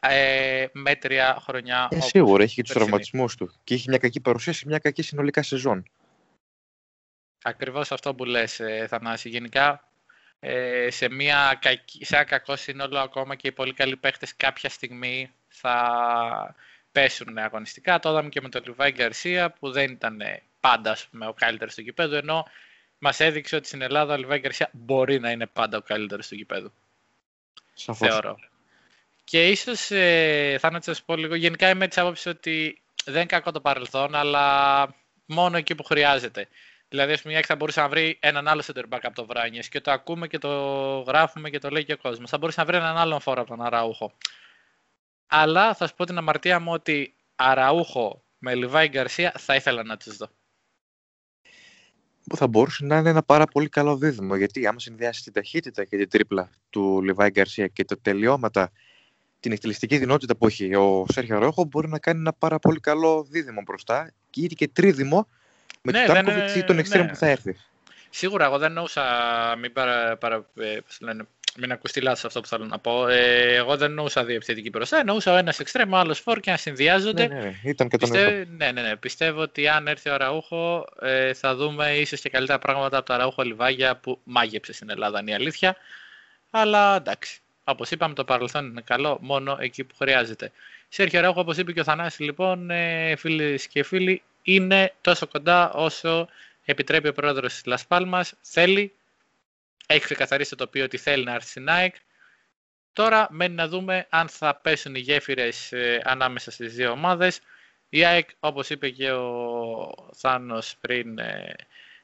[0.00, 1.88] ε, μέτρια χρονιά.
[1.90, 3.52] Ε, σίγουρα, έχει και τους τραυματισμούς του.
[3.64, 5.84] Και έχει μια κακή παρουσίαση, μια κακή συνολικά σεζόν.
[7.42, 9.28] Ακριβώς αυτό που λες, ε, Θανάση.
[9.28, 9.88] Γενικά,
[10.40, 14.68] ε, σε, μια κακή, σε ένα κακό σύνολο ακόμα και οι πολύ καλοί παίχτες κάποια
[14.68, 16.54] στιγμή θα
[16.92, 17.98] πέσουν αγωνιστικά.
[17.98, 20.22] Το είδαμε και με τον Λιβάη Γκαρσία που δεν ήταν
[20.60, 22.46] πάντα με ο καλύτερος του κηπέδου, ενώ
[22.98, 26.34] μας έδειξε ότι στην Ελλάδα ο Λιβάη Γκαρσία μπορεί να είναι πάντα ο καλύτερος του
[26.34, 26.72] γηπέδου.
[27.74, 28.08] Σαφώς.
[28.08, 28.38] Θεωρώ.
[29.24, 31.34] Και ίσως ε, θα να σας πω λίγο.
[31.34, 34.94] Γενικά είμαι της άποψης ότι δεν είναι κακό το παρελθόν, αλλά
[35.26, 36.48] μόνο εκεί που χρειάζεται.
[36.88, 39.68] Δηλαδή, ας πούμε, η θα μπορούσε να βρει έναν άλλο center back από το Βράνιες
[39.68, 40.50] και το ακούμε και το
[41.00, 42.30] γράφουμε και το λέει και ο κόσμος.
[42.30, 44.12] Θα μπορούσε να βρει έναν άλλον φόρο από τον Αραούχο.
[45.26, 49.96] Αλλά θα σου πω την αμαρτία μου ότι Αραούχο με Λιβάη Γκαρσία θα ήθελα να
[49.96, 50.28] τους δω
[52.28, 54.36] που θα μπορούσε να είναι ένα πάρα πολύ καλό δίδυμο.
[54.36, 58.72] Γιατί άμα συνδυάσει την ταχύτητα και την τρίπλα του Λιβάη Γκαρσία και τα τελειώματα,
[59.40, 63.26] την εκτελεστική δυνότητα που έχει ο Σέρχιο Ρόχο, μπορεί να κάνει ένα πάρα πολύ καλό
[63.30, 65.28] δίδυμο μπροστά και ήδη και τρίδυμο
[65.82, 67.10] με ναι, τον Τάμκοβιτ ή τον Εξτρέμ ναι.
[67.10, 67.56] που θα έρθει.
[68.10, 69.02] Σίγουρα, εγώ δεν εννοούσα,
[69.60, 71.26] μην παρα, παρα, ε, λένε,
[71.58, 73.08] μην ακουστεί λάθος αυτό που θέλω να πω.
[73.08, 74.98] Ε, εγώ δεν εννοούσα δύο επιθετική μπροστά.
[74.98, 77.26] Εννοούσα ο ένας εξτρέμ, ο άλλος φόρ και να συνδυάζονται.
[77.26, 77.54] Ναι, ναι, ναι.
[77.62, 78.96] ήταν και Πιστεύω, ναι, ναι, ναι.
[78.96, 83.14] Πιστεύω ότι αν έρθει ο Αραούχο ε, θα δούμε ίσως και καλύτερα πράγματα από το
[83.14, 85.76] Αραούχο Λιβάγια που μάγεψε στην Ελλάδα, είναι η αλήθεια.
[86.50, 87.40] Αλλά εντάξει.
[87.64, 90.52] Όπως είπαμε, το παρελθόν είναι καλό μόνο εκεί που χρειάζεται.
[90.88, 95.72] Σέρχιο Αραούχο, όπως είπε και ο Θανάσης, λοιπόν, ε, φίλες και φίλοι, είναι τόσο κοντά
[95.72, 96.28] όσο
[96.64, 98.24] επιτρέπει ο πρόεδρος της Λασπάλμα.
[98.40, 98.92] Θέλει
[99.86, 101.94] έχει ξεκαθαρίσει το οποίο ότι θέλει να έρθει στην ΑΕΚ.
[102.92, 107.40] Τώρα μένει να δούμε αν θα πέσουν οι γέφυρες ε, ανάμεσα στις δύο ομάδες.
[107.88, 111.54] Η ΑΕΚ, όπως είπε και ο Θάνος πριν, ε,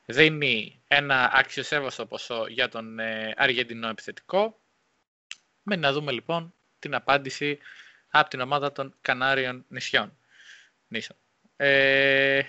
[0.06, 4.60] δίνει ένα αξιοσέβαστο ποσό για τον ε, Αργεντινό επιθετικό.
[5.62, 7.58] Μένει να δούμε λοιπόν την απάντηση
[8.10, 10.16] από την ομάδα των Κανάριων νησιών.
[10.88, 11.16] Νήσων.
[11.56, 12.42] Ε,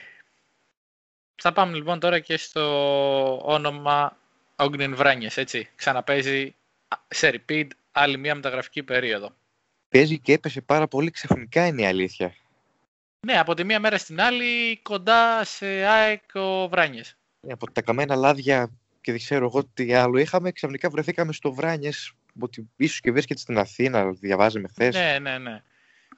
[1.35, 4.17] θα πάμε λοιπόν τώρα και στο όνομα
[4.55, 5.69] Ogden Βράνιες, έτσι.
[5.75, 6.55] Ξαναπέζει
[7.07, 9.35] σε repeat άλλη μια μεταγραφική περίοδο.
[9.89, 12.35] Παίζει και έπεσε πάρα πολύ ξαφνικά είναι η αλήθεια.
[13.25, 17.17] Ναι, από τη μία μέρα στην άλλη κοντά σε ΑΕΚ ο Βράνιες.
[17.39, 18.69] Ναι, από τα καμένα λάδια
[19.01, 23.39] και δεν ξέρω εγώ τι άλλο είχαμε, ξαφνικά βρεθήκαμε στο Βράνιες ότι ίσως και βρίσκεται
[23.39, 24.95] στην Αθήνα, διαβάζαμε χθες.
[24.95, 25.61] Ναι, ναι, ναι.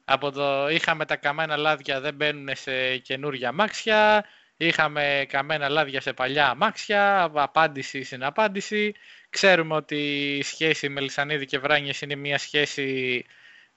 [0.05, 4.25] Από το είχαμε τα καμένα λάδια δεν μπαίνουν σε καινούργια μάξια,
[4.57, 8.93] Είχαμε καμένα λάδια σε παλιά αμάξια, απάντηση στην απάντηση.
[9.29, 9.95] Ξέρουμε ότι
[10.37, 13.25] η σχέση Μελισανίδη και Βράνιες είναι μια σχέση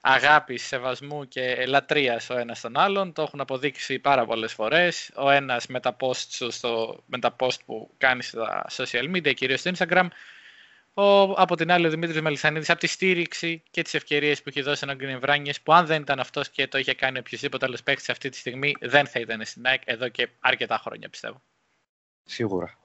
[0.01, 3.13] αγάπης, σεβασμού και λατρείας ο ένας τον άλλον.
[3.13, 5.11] Το έχουν αποδείξει πάρα πολλές φορές.
[5.15, 9.59] Ο ένας με τα post, στο, με τα post που κάνει στα social media, κυρίως
[9.59, 10.07] στο Instagram,
[10.93, 14.61] Ο, από την άλλη, ο Δημήτρης Μελισανίδης από τη στήριξη και τις ευκαιρίες που έχει
[14.61, 18.09] δώσει έναν Βράνιες, που αν δεν ήταν αυτός και το είχε κάνει οποιοδήποτε άλλος παίκτης
[18.09, 21.41] αυτή τη στιγμή, δεν θα ήταν στην ΑΕΚ εδώ και αρκετά χρόνια πιστεύω.
[22.23, 22.77] Σίγουρα.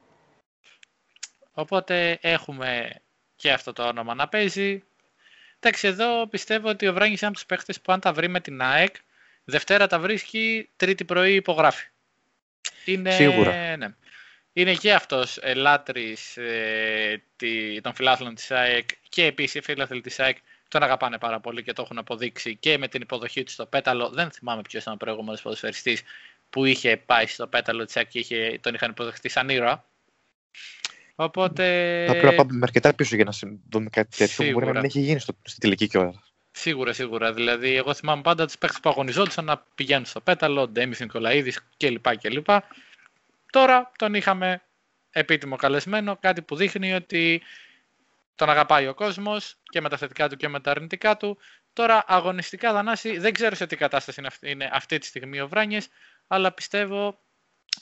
[1.52, 3.00] Οπότε έχουμε
[3.36, 4.82] και αυτό το όνομα να παίζει.
[5.60, 8.40] Εντάξει, εδώ πιστεύω ότι ο Βράνιες είναι από τους παίκτες που αν τα βρει με
[8.40, 8.96] την ΑΕΚ,
[9.44, 11.88] Δευτέρα τα βρίσκει, Τρίτη πρωί υπογράφει.
[12.84, 13.76] Είναι, Σίγουρα.
[13.76, 13.94] Ναι.
[14.56, 17.22] Είναι και αυτός ε, λάτρης ε,
[17.82, 20.36] των φιλάθλων της ΑΕΚ και επίσης οι φιλάθλοι της ΑΕΚ
[20.68, 24.08] τον αγαπάνε πάρα πολύ και το έχουν αποδείξει και με την υποδοχή του στο πέταλο.
[24.08, 26.02] Δεν θυμάμαι ποιος ήταν ο προηγούμενος ποδοσφαιριστής
[26.50, 29.84] που είχε πάει στο πέταλο της ΑΕΚ και είχε, τον είχαν υποδεχτεί σαν ήρωα.
[31.14, 31.64] Οπότε.
[32.06, 33.32] Θα πρέπει να πάμε με αρκετά πίσω για να
[33.70, 36.32] δούμε κάτι τέτοιο που μπορεί να μην έχει γίνει στο, στη τελική κιόλας.
[36.50, 37.32] Σίγουρα, σίγουρα.
[37.32, 42.16] Δηλαδή, εγώ θυμάμαι πάντα τους παίχτε που αγωνιζόντουσαν να πηγαίνουν στο πέταλο, Ντέμις Νικολαίδης κλπ.
[42.16, 42.48] κλπ.
[43.54, 44.62] Τώρα τον είχαμε
[45.10, 47.42] επίτιμο καλεσμένο, κάτι που δείχνει ότι
[48.34, 51.38] τον αγαπάει ο κόσμος και με τα θετικά του και με τα αρνητικά του.
[51.72, 55.88] Τώρα αγωνιστικά Δανάση δεν ξέρω σε τι κατάσταση είναι αυτή τη στιγμή ο Βράνιες,
[56.26, 57.20] αλλά πιστεύω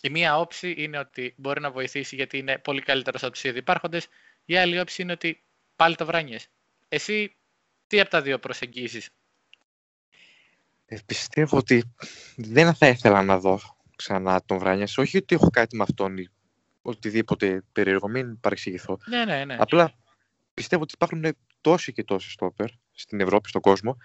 [0.00, 3.58] η μία όψη είναι ότι μπορεί να βοηθήσει γιατί είναι πολύ καλύτερος από τους ήδη
[3.58, 4.06] υπάρχοντες.
[4.44, 5.42] Η άλλη όψη είναι ότι
[5.76, 6.48] πάλι το Βράνιες.
[6.88, 7.36] Εσύ
[7.86, 9.08] τι από τα δύο προσεγγίσεις;
[10.86, 11.94] Ε, πιστεύω ότι
[12.36, 13.60] δεν θα ήθελα να δω
[14.02, 14.98] ξανά τον Βράνιας.
[14.98, 16.28] Όχι ότι έχω κάτι με αυτόν ή
[16.82, 18.98] οτιδήποτε περίεργο, μην παρεξηγηθώ.
[19.06, 19.56] Ναι, ναι, ναι.
[19.58, 19.94] Απλά
[20.54, 21.24] πιστεύω ότι υπάρχουν
[21.60, 23.96] τόσοι και τόσοι στόπερ στην Ευρώπη, στον κόσμο,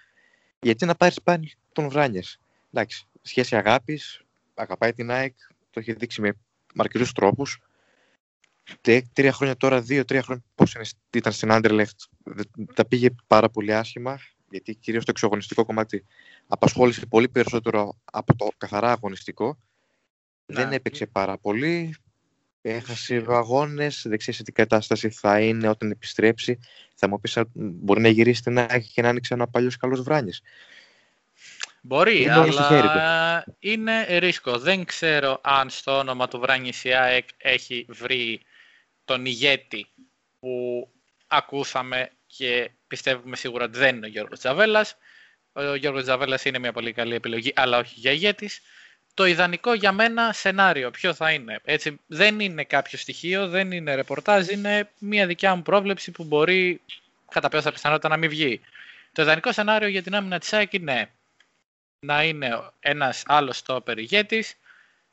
[0.60, 2.38] γιατί να πάρεις πάλι τον Βράνιας.
[2.72, 4.22] Εντάξει, σχέση αγάπης,
[4.54, 5.36] αγαπάει την ΑΕΚ,
[5.70, 6.32] το έχει δείξει με
[6.76, 7.62] αρκετού τρόπους.
[9.12, 10.76] Τρία χρόνια τώρα, δύο-τρία χρόνια, πώς
[11.14, 11.84] ήταν στην Anderlecht,
[12.74, 14.18] τα πήγε πάρα πολύ άσχημα,
[14.50, 16.04] γιατί κυρίως το εξωγωνιστικό κομμάτι
[16.46, 19.58] απασχόλησε πολύ περισσότερο από το καθαρά αγωνιστικό
[20.48, 21.96] δεν έπαιξε πάρα πολύ.
[22.62, 23.88] Έχασε αγώνε.
[24.04, 26.58] Δεν ξέρεις τι κατάσταση θα είναι όταν επιστρέψει.
[26.94, 30.32] Θα μου πεις, μπορεί να γυρίσει την άκρη και να άνοιξε ένα παλιός καλός βράνι.
[31.80, 34.58] Μπορεί, είναι αλλά είναι ρίσκο.
[34.58, 38.40] Δεν ξέρω αν στο όνομα του Βράνι η ΑΕΚ έχει βρει
[39.04, 39.86] τον ηγέτη
[40.40, 40.88] που
[41.26, 44.96] ακούσαμε και πιστεύουμε σίγουρα ότι δεν είναι ο Γιώργος Τζαβέλας.
[45.52, 48.60] Ο Γιώργος Τζαβέλας είναι μια πολύ καλή επιλογή, αλλά όχι για ηγέτης
[49.18, 50.90] το ιδανικό για μένα σενάριο.
[50.90, 51.60] Ποιο θα είναι.
[51.64, 56.80] Έτσι, δεν είναι κάποιο στοιχείο, δεν είναι ρεπορτάζ, είναι μια δικιά μου πρόβλεψη που μπορεί
[57.30, 58.60] κατά πάσα πιθανότητα να μην βγει.
[59.12, 61.10] Το ιδανικό σενάριο για την άμυνα της ΑΕΚ είναι
[62.00, 64.54] να είναι ένας άλλος στόπερ ηγέτης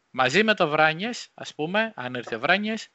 [0.09, 2.87] μαζί με το Βράνιες, ας πούμε, αν έρθει ο Βράνιες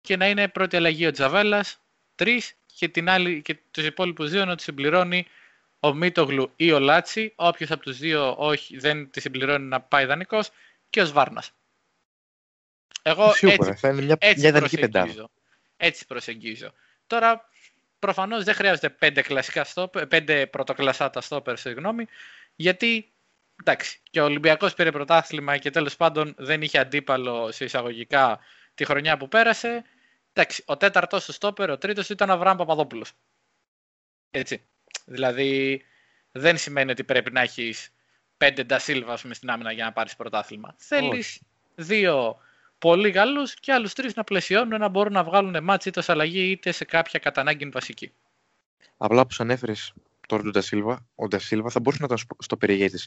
[0.00, 1.80] και να είναι πρώτη αλλαγή ο Τζαβέλας,
[2.14, 5.26] τρεις και, την άλλη, και τους υπόλοιπους δύο να τους συμπληρώνει
[5.86, 10.04] ο Μίτογλου ή ο Λάτσι, όποιος από τους δύο όχι, δεν τη συμπληρώνει να πάει
[10.04, 10.50] δανεικός
[10.90, 11.52] και ο Σβάρνας.
[13.02, 15.30] Εγώ Σίγουρα, έτσι, θα είναι μια, έτσι, μια προσεγγίζω,
[15.76, 16.72] έτσι προσεγγίζω.
[17.06, 17.48] Τώρα,
[17.98, 22.06] προφανώς δεν χρειάζεται πέντε, κλασικά στόπερ, πέντε πρωτοκλασσάτα στόπερ, συγγνώμη,
[22.56, 23.12] γιατί
[23.60, 28.38] εντάξει, και ο Ολυμπιακός πήρε πρωτάθλημα και τέλος πάντων δεν είχε αντίπαλο σε εισαγωγικά
[28.74, 29.84] τη χρονιά που πέρασε.
[30.32, 33.12] Εντάξει, ο τέταρτος στο στόπερ, ο τρίτος ήταν ο Αβραάμ Παπαδόπουλος.
[34.30, 34.66] Έτσι.
[35.06, 35.82] Δηλαδή
[36.32, 37.90] δεν σημαίνει ότι πρέπει να έχεις
[38.36, 40.74] πέντε Ντασίλβα στην άμυνα για να πάρεις πρωτάθλημα.
[40.76, 41.40] Θέλεις
[41.74, 42.38] δύο
[42.78, 46.50] πολύ καλού και άλλους τρεις να πλαισιώνουν να μπορούν να βγάλουν μάτς είτε σε αλλαγή
[46.50, 48.12] είτε σε κάποια κατανάγκη βασική.
[48.96, 49.92] Απλά που ανέφερες
[50.26, 52.98] τώρα τον Ντασίλβα, ο Ντασίλβα θα μπορούσε να ήταν στο περιηγέτη.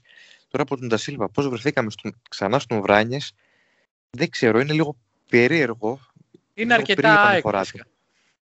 [0.48, 3.34] Τώρα από τον Ντασίλβα, πώς βρεθήκαμε στον, ξανά στον Βράνιες,
[4.10, 4.96] δεν ξέρω, είναι λίγο
[5.30, 6.00] περίεργο.
[6.54, 7.42] Είναι αρκετά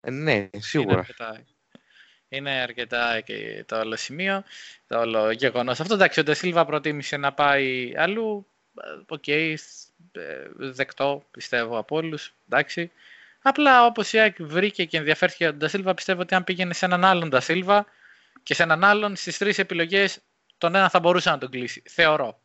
[0.02, 1.44] ε, ναι, σίγουρα είναι αρκετά
[3.24, 4.44] και το όλο σημείο,
[4.88, 5.80] το όλο γεγονός.
[5.80, 8.46] Αυτό εντάξει, ο Ντεσίλβα προτίμησε να πάει αλλού.
[9.08, 9.56] Οκ, okay,
[10.12, 10.22] ε,
[10.56, 12.34] δεκτό πιστεύω από όλους.
[12.50, 12.92] Εντάξει.
[13.42, 17.06] Απλά όπως η ΑΕΚ βρήκε και ενδιαφέρθηκε τον Ντασίλβα, πιστεύω ότι αν πήγαινε σε έναν
[17.06, 17.86] άλλον Ντασίλβα
[18.44, 20.20] και σε έναν άλλον στις τρεις επιλογές,
[20.58, 21.84] τον ένα θα μπορούσε να τον κλείσει.
[21.86, 22.40] Θεωρώ.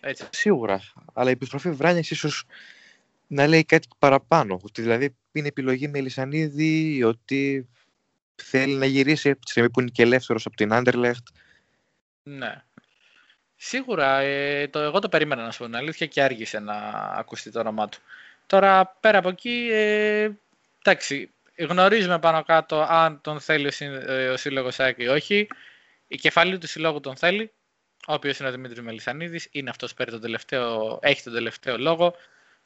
[0.00, 0.28] Έτσι.
[0.30, 0.80] Σίγουρα.
[1.12, 2.44] Αλλά η επιστροφή Βράνια ίσως
[3.26, 4.60] να λέει κάτι παραπάνω.
[4.62, 7.68] Ότι δηλαδή είναι επιλογή με Λισανίδη, ότι
[8.42, 11.26] θέλει να γυρίσει από τη στιγμή που είναι και ελεύθερος από την Άντερλεχτ.
[12.22, 12.62] Ναι.
[13.56, 16.74] Σίγουρα, ε, το, εγώ το περίμενα να σου πω αλήθεια και άργησε να
[17.16, 17.98] ακουστεί το όνομά του.
[18.46, 20.30] Τώρα, πέρα από εκεί, ε,
[20.82, 25.48] εντάξει, γνωρίζουμε πάνω κάτω αν τον θέλει ο, ε, ο σύλλογος ή όχι.
[26.08, 27.52] Η κεφαλή του συλλόγου τον θέλει,
[28.06, 32.14] ο οποίος είναι ο Δημήτρης Μελισανίδης, είναι αυτός που τον τελευταίο, έχει τον τελευταίο λόγο,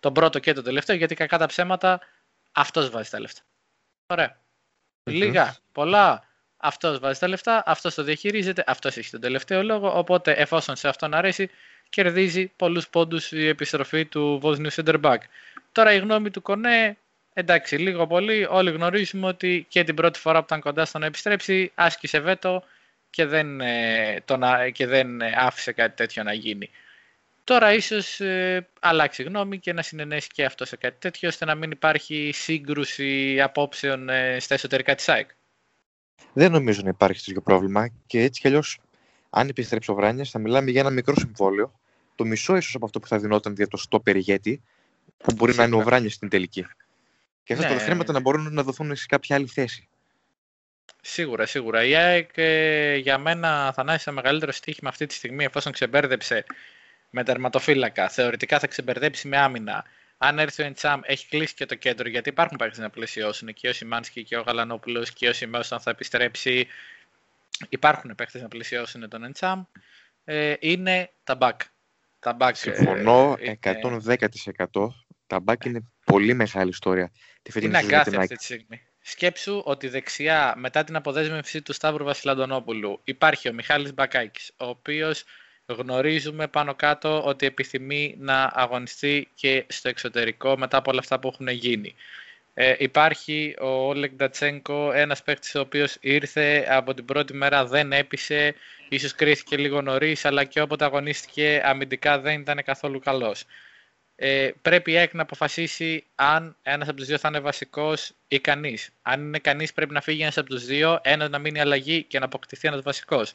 [0.01, 2.01] τον πρώτο και τον τελευταίο, γιατί κακά τα ψέματα
[2.53, 3.41] αυτός βάζει τα λεφτά.
[4.07, 4.46] Ωραία.
[5.11, 6.25] Λίγα, πολλά.
[6.57, 9.99] Αυτός βάζει τα λεφτά, αυτός το διαχειρίζεται, αυτός έχει τον τελευταίο λόγο.
[9.99, 11.51] Οπότε, εφόσον σε αυτόν αρέσει,
[11.89, 15.23] κερδίζει πολλούς πόντους η επιστροφή του Βόσνιου Σέντερμπακ.
[15.73, 16.97] Τώρα, η γνώμη του Κονέ,
[17.33, 21.07] εντάξει, λίγο πολύ όλοι γνωρίζουμε ότι και την πρώτη φορά που ήταν κοντά στο να
[21.07, 22.63] επιστρέψει, άσκησε βέτο
[23.11, 24.43] και δεν, ε, τον,
[24.73, 26.71] και δεν άφησε κάτι τέτοιο να γίνει.
[27.47, 31.55] Τώρα ίσως ε, αλλάξει γνώμη και να συνενέσει και αυτό σε κάτι τέτοιο, ώστε να
[31.55, 35.31] μην υπάρχει σύγκρουση απόψεων ε, στα εσωτερικά της ΑΕΚ.
[36.33, 38.79] Δεν νομίζω να υπάρχει τέτοιο πρόβλημα και έτσι κι αλλιώς
[39.31, 41.81] αν επιστρέψει ο Βράνιας θα μιλάμε για ένα μικρό συμβόλαιο,
[42.15, 44.63] το μισό ίσως από αυτό που θα δινόταν για το στο περιγέτη,
[45.17, 46.67] που μπορεί να είναι ο Βράνιας στην τελική.
[47.45, 47.75] Και αυτά ναι.
[47.75, 49.89] τα χρήματα να μπορούν να δοθούν σε κάποια άλλη θέση.
[51.01, 51.85] Σίγουρα, σίγουρα.
[51.85, 56.45] Η ΑΕΚ ε, για μένα θα είναι σε μεγαλύτερο στοίχημα αυτή τη στιγμή εφόσον ξεμπέρδεψε
[57.17, 58.09] με τερματοφύλακα.
[58.09, 59.85] Θεωρητικά θα ξεμπερδέψει με άμυνα.
[60.19, 63.53] Αν έρθει ο Εντσάμ, έχει κλείσει και το κέντρο γιατί υπάρχουν παίκτες να πλαισιώσουν.
[63.53, 66.67] Και ο Σιμάνσκι και ο Γαλανόπουλος και ο Σιμέωσαν θα επιστρέψει.
[67.69, 69.63] Υπάρχουν παίκτες να πλαισιώσουν τον Εντσάμ.
[70.25, 71.57] Ε, είναι τα back.
[72.19, 74.89] Τα back Συμφωνώ ε, 110%.
[75.27, 77.13] Τα back είναι πολύ μεγάλη ιστορία.
[77.43, 78.83] Τη είναι αγκάθια αυτή τη στιγμή.
[79.01, 85.25] Σκέψου ότι δεξιά, μετά την αποδέσμευση του Σταύρου Βασιλαντονόπουλου, υπάρχει ο Μιχάλης Μπακάκης, ο οποίος
[85.67, 91.29] γνωρίζουμε πάνω κάτω ότι επιθυμεί να αγωνιστεί και στο εξωτερικό μετά από όλα αυτά που
[91.29, 91.95] έχουν γίνει.
[92.55, 97.93] Ε, υπάρχει ο Όλεγκ Ντατσένκο, ένας παίκτης ο οποίος ήρθε από την πρώτη μέρα δεν
[97.93, 98.55] έπεισε,
[98.89, 103.45] ίσως κρίθηκε λίγο νωρίς, αλλά και όποτε αγωνίστηκε αμυντικά δεν ήταν καθόλου καλός.
[104.17, 108.39] Ε, πρέπει η ΑΕΚ να αποφασίσει αν ένας από τους δύο θα είναι βασικός ή
[108.39, 108.91] κανείς.
[109.03, 112.19] Αν είναι κανείς πρέπει να φύγει ένας από τους δύο, ένας να μείνει αλλαγή και
[112.19, 113.35] να αποκτηθεί ένας βασικός.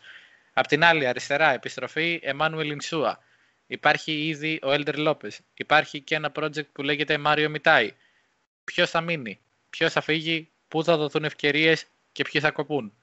[0.54, 3.20] Απ' την άλλη, αριστερά, επιστροφή Εμμάνουελ Ινσούα.
[3.68, 5.32] Υπάρχει ήδη ο Έλτερ Λόπε.
[5.54, 7.94] Υπάρχει και ένα project που λέγεται Μάριο Μιτάι.
[8.64, 12.94] Ποιος θα μείνει, ποιος θα φύγει, πού θα δοθούν ευκαιρίες και ποιοι θα κοπούν.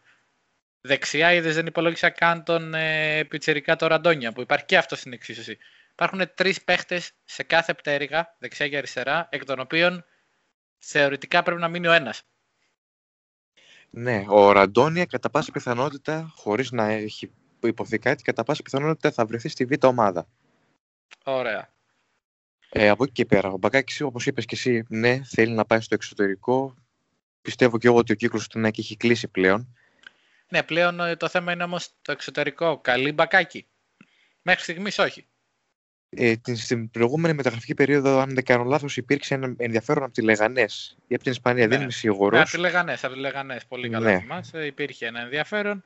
[0.80, 5.12] Δεξιά είδες δεν υπολόγισα καν τον ε, πιτσερικά το Ραντόνια που υπάρχει και αυτός στην
[5.12, 5.58] εξίσωση.
[5.92, 10.04] Υπάρχουν τρεις παίχτες σε κάθε πτέρυγα, δεξιά και αριστερά, εκ των οποίων
[10.78, 12.22] θεωρητικά πρέπει να μείνει ο ένας.
[13.90, 17.30] Ναι, ο Ραντόνια κατά πάσα πιθανότητα, χωρίς να έχει
[17.66, 20.26] υποθεί κάτι, κατά πάσα πιθανότητα θα βρεθεί στη β' ομάδα.
[21.24, 21.72] Ωραία.
[22.70, 25.80] Ε, από εκεί και πέρα, ο Μπακάκης, όπως είπες και εσύ, ναι, θέλει να πάει
[25.80, 26.74] στο εξωτερικό.
[27.42, 29.76] Πιστεύω και εγώ ότι ο κύκλος του Νάκη έχει κλείσει πλέον.
[30.48, 32.78] Ναι, πλέον ε, το θέμα είναι όμως το εξωτερικό.
[32.78, 33.66] Καλή μπακάκι.
[34.42, 35.26] Μέχρι στιγμής όχι.
[36.10, 40.96] Ε, στην προηγούμενη μεταγραφική περίοδο, αν δεν κάνω λάθος, υπήρξε ένα ενδιαφέρον από τη Λεγανές
[41.06, 41.66] ή από την Ισπανία.
[41.66, 41.74] Ναι.
[41.74, 42.32] Δεν είμαι σίγουρος.
[42.32, 43.66] Ναι, από τη Λεγανές, από τη Λεγανές.
[43.66, 44.18] Πολύ καλά ναι.
[44.18, 44.66] θυμάσαι.
[44.66, 45.84] Υπήρχε ένα ενδιαφέρον.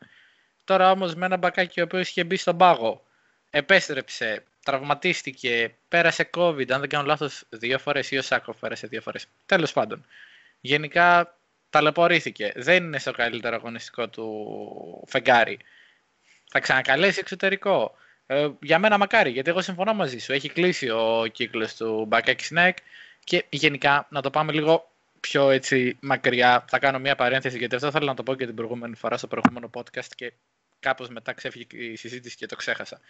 [0.64, 3.04] Τώρα όμως με ένα μπακάκι ο οποίος είχε μπει στον πάγο,
[3.50, 6.70] επέστρεψε, τραυματίστηκε, πέρασε COVID.
[6.70, 9.26] Αν δεν κάνω λάθος, δύο φορές ή ο Σάκο πέρασε δύο φορές.
[9.46, 10.06] Τέλος πάντων.
[10.60, 11.36] Γενικά
[11.70, 12.52] ταλαιπωρήθηκε.
[12.56, 15.58] Δεν είναι στο καλύτερο αγωνιστικό του φεγγάρι.
[16.50, 17.94] Θα ξανακαλέσει εξωτερικό.
[18.26, 20.32] Ε, για μένα μακάρι, γιατί εγώ συμφωνώ μαζί σου.
[20.32, 22.76] Έχει κλείσει ο κύκλος του Μπακέκι Σνέκ
[23.24, 24.91] και γενικά να το πάμε λίγο
[25.28, 26.64] πιο έτσι μακριά.
[26.68, 29.26] Θα κάνω μια παρένθεση γιατί αυτό θέλω να το πω και την προηγούμενη φορά στο
[29.26, 30.32] προηγούμενο podcast και
[30.80, 33.00] κάπως μετά ξέφυγε η συζήτηση και το ξέχασα.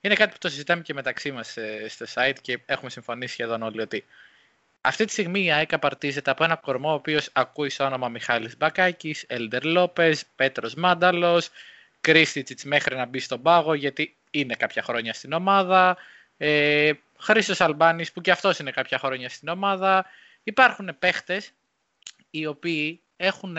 [0.00, 3.62] Είναι κάτι που το συζητάμε και μεταξύ μας ε, στο site και έχουμε συμφωνήσει σχεδόν
[3.62, 4.04] όλοι ότι
[4.80, 8.56] αυτή τη στιγμή η ΑΕΚ απαρτίζεται από ένα κορμό ο οποίος ακούει στο όνομα Μιχάλης
[8.56, 11.50] Μπακάκης, Έλντερ Λόπες, Πέτρος Μάνταλος,
[12.00, 15.96] Κρίστιτσιτς μέχρι να μπει στον πάγο γιατί είναι κάποια χρόνια στην ομάδα.
[16.36, 20.06] Ε, Χρήστος Αλμπάνης που και αυτός είναι κάποια χρόνια στην ομάδα.
[20.42, 21.52] Υπάρχουν παίχτες
[22.30, 23.56] οι οποίοι έχουν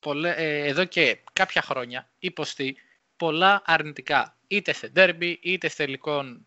[0.00, 2.76] πολλέ, ε, εδώ και κάποια χρόνια υποστεί
[3.16, 4.36] πολλά αρνητικά.
[4.46, 6.46] Είτε σε ντέρμπι, είτε τελικών,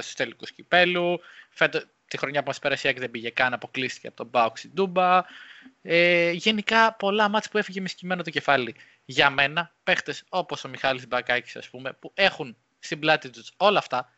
[0.00, 1.20] στους τελικούς κυπέλους.
[1.50, 5.24] Φέτο, τη χρονιά που μας πέρασε δεν πήγε καν, αποκλείστηκε από τον Μπάουξ Ντούμπα.
[5.82, 8.74] Ε, γενικά πολλά μάτς που έφυγε με σκημένο το κεφάλι.
[9.04, 13.78] Για μένα, παίχτες όπως ο Μιχάλης Μπακάκης ας πούμε, που έχουν στην πλάτη τους όλα
[13.78, 14.12] αυτά,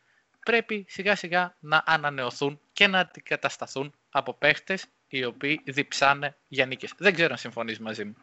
[0.45, 6.93] πρέπει σιγά σιγά να ανανεωθούν και να αντικατασταθούν από παίχτες οι οποίοι διψάνε για νίκες.
[6.97, 8.15] Δεν ξέρω αν συμφωνείς μαζί μου.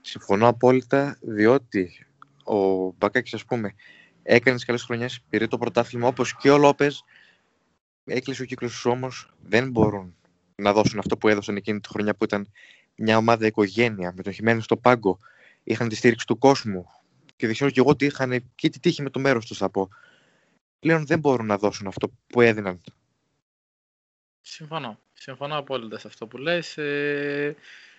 [0.00, 2.06] Συμφωνώ απόλυτα, διότι
[2.44, 3.74] ο Μπακάκης, ας πούμε,
[4.22, 7.04] έκανε τις καλές χρονιές, πήρε το πρωτάθλημα όπως και ο Λόπες,
[8.04, 10.16] έκλεισε ο κύκλος όμως, δεν μπορούν
[10.54, 12.50] να δώσουν αυτό που έδωσαν εκείνη τη χρονιά που ήταν
[12.96, 15.18] μια ομάδα οικογένεια, με τον Χιμένο στο πάγκο,
[15.64, 16.86] είχαν τη στήριξη του κόσμου,
[17.36, 19.70] και δεν ξέρω και εγώ ότι είχαν και τη τύχη με το μέρος τους, θα
[19.70, 19.88] πω.
[20.78, 22.80] Πλέον δεν μπορούν να δώσουν αυτό που έδιναν.
[24.40, 24.98] Συμφωνώ.
[25.24, 26.78] Συμφωνώ απόλυτα σε αυτό που λες.
[26.78, 27.56] Ε,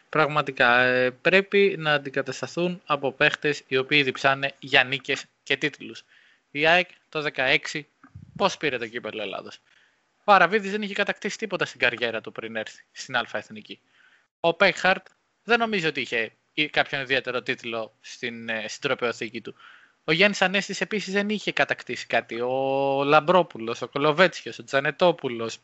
[0.10, 6.04] πραγματικά ε, πρέπει να αντικατασταθούν από παίχτες οι οποίοι διψάνε για νίκες και τίτλους.
[6.52, 7.58] Η ΑΕΚ το 16
[8.36, 9.60] πώς πήρε το κύπελο Ελλάδος;
[10.24, 13.80] Ο Αραβίδης δεν είχε κατακτήσει τίποτα στην καριέρα του πριν έρθει στην Α Εθνική.
[14.40, 15.08] Ο Πέκχαρτ
[15.44, 16.32] δεν νομίζω ότι είχε
[16.70, 19.56] κάποιον ιδιαίτερο τίτλο στην, ε, στην τροπεοθήκη του.
[20.04, 22.42] Ο Γιάννης Ανέστης επίσης δεν είχε κατακτήσει κάτι.
[22.42, 25.60] Ο Λαμπρόπουλος, ο Κολοβέτσιος, ο Τζανετόπουλος.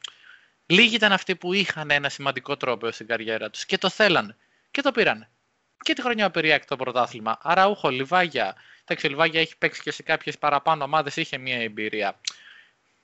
[0.72, 4.36] Λίγοι ήταν αυτοί που είχαν ένα σημαντικό τρόπο στην καριέρα τους και το θέλανε
[4.72, 5.30] και το πήρανε.
[5.78, 7.38] Και τη χρονιά ο το πρωτάθλημα.
[7.42, 8.56] Άρα, ούχο, Λιβάγια.
[8.84, 12.20] Εντάξει, ο Λιβάγια έχει παίξει και σε κάποιες παραπάνω ομάδες, είχε μια εμπειρία.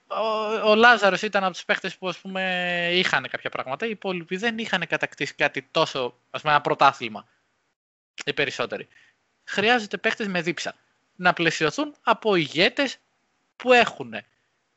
[0.07, 3.85] Ο, ο Λάζαρος ήταν από τους παίχτε που ας πούμε, είχαν κάποια πράγματα.
[3.85, 7.27] Οι υπόλοιποι δεν είχαν κατακτήσει κάτι τόσο, ας πούμε, ένα πρωτάθλημα.
[8.25, 8.87] Οι περισσότεροι.
[9.43, 10.75] Χρειάζεται παίχτε με δίψα.
[11.15, 12.97] Να πλαισιωθούν από ηγέτες
[13.55, 14.13] που έχουν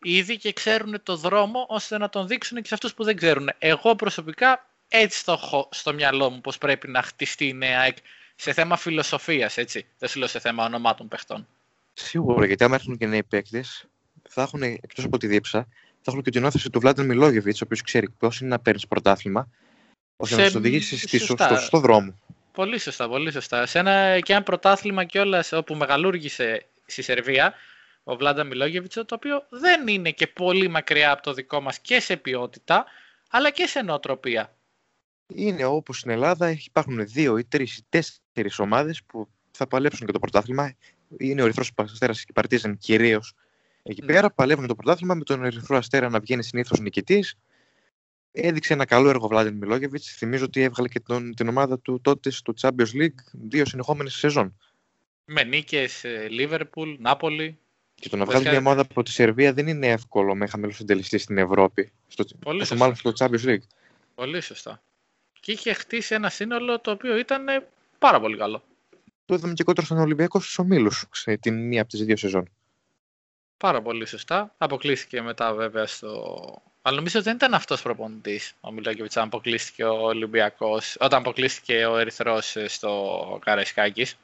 [0.03, 3.51] ήδη και ξέρουν το δρόμο ώστε να τον δείξουν και σε αυτούς που δεν ξέρουν.
[3.59, 7.97] Εγώ προσωπικά έτσι το έχω στο μυαλό μου πως πρέπει να χτιστεί η νέα ΕΚ
[8.37, 9.87] σε θέμα φιλοσοφίας, έτσι.
[9.99, 11.47] Δεν σου λέω σε θέμα ονομάτων παιχτών.
[11.93, 13.85] Σίγουρα, γιατί άμα έρθουν και νέοι παίκτες,
[14.29, 15.69] θα έχουν εκτός από τη δίψα,
[16.03, 18.87] θα έχουν και την όθηση του Βλάντεν Μιλόγεβιτς, ο οποίος ξέρει πώς είναι να παίρνεις
[18.87, 19.49] πρωτάθλημα,
[20.17, 20.41] ώστε σε...
[20.41, 22.19] να τους οδηγήσεις στο σωστό δρόμο.
[22.53, 23.67] Πολύ σωστά, πολύ σωστά.
[23.67, 27.55] Σε ένα, και ένα πρωτάθλημα κιόλας όπου μεγαλούργησε στη Σερβία,
[28.05, 32.01] ο Βλάντα Μιλόγεβιτς, το οποίο δεν είναι και πολύ μακριά από το δικό μας και
[32.01, 32.85] σε ποιότητα,
[33.31, 34.55] αλλά και σε νοοτροπία.
[35.35, 40.13] Είναι όπως στην Ελλάδα, υπάρχουν δύο ή τρεις ή τέσσερις ομάδες που θα παλέψουν και
[40.13, 40.75] το πρωτάθλημα.
[41.19, 43.35] Είναι ο Ερυθρός Αστέρας και η Παρτίζαν κυρίως
[43.83, 44.13] εκεί ναι.
[44.13, 44.31] πέρα.
[44.31, 47.35] Παλεύουν το πρωτάθλημα με τον Ερυθρό Αστέρα να βγαίνει συνήθως νικητής.
[48.33, 50.15] Έδειξε ένα καλό έργο ο Βλάντιν Μιλόγεβιτς.
[50.17, 54.57] Θυμίζω ότι έβγαλε και τον, την ομάδα του τότε στο Champions League δύο συνεχόμενες σεζόν.
[55.25, 57.59] Με νίκες Λίβερπουλ, Νάπολη.
[58.01, 61.19] Και το να βγάλει μια ομάδα από τη Σερβία δεν είναι εύκολο με χαμηλό συντελεστή
[61.19, 61.93] στην Ευρώπη.
[62.09, 63.67] Στο, Πολύ στο μάλλον στο Champions League.
[64.15, 64.83] Πολύ σωστά.
[65.41, 67.45] Και είχε χτίσει ένα σύνολο το οποίο ήταν
[67.99, 68.63] πάρα πολύ καλό.
[69.25, 72.51] Το είδαμε και κόντρα στον Ολυμπιακό στους ομίλους σε την μία από τις δύο σεζόν.
[73.57, 74.55] Πάρα πολύ σωστά.
[74.59, 76.63] Αποκλείστηκε μετά βέβαια στο.
[76.83, 81.87] Αλλά νομίζω ότι δεν ήταν αυτός προπονητής ο Μιλόκεβιτ όταν αποκλείστηκε ο Ολυμπιακό, όταν αποκλείστηκε
[81.87, 84.17] ο Ερυθρός στο Καραϊσκάκης.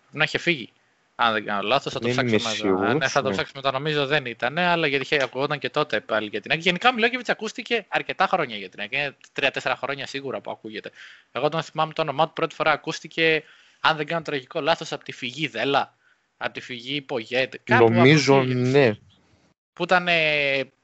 [0.00, 0.72] Πρέπει να είχε φύγει.
[1.24, 2.92] Αν δεν κάνω λάθος, θα το ψάξουμε εδώ.
[2.92, 3.34] Ναι, θα το ναι.
[3.34, 3.72] ψάξουμε μετά.
[3.72, 6.60] Νομίζω δεν ήταν, αλλά γιατί είχε ακουγόταν και τότε πάλι για την ΑΕΚ.
[6.60, 8.92] Γενικά ο Μιλόγεβιτς ακούστηκε αρκετά χρόνια για την ΑΕΚ.
[8.92, 10.90] Είναι τρία-τέσσερα χρόνια σίγουρα που ακούγεται.
[11.32, 13.42] Εγώ τον θυμάμαι το όνομά του πρώτη φορά ακούστηκε,
[13.80, 15.94] αν δεν κάνω τραγικό λάθος, από τη φυγή Δέλα.
[16.36, 17.54] Από τη φυγή Πογέτ.
[17.68, 18.96] Νομίζω ναι
[19.72, 20.08] που ήταν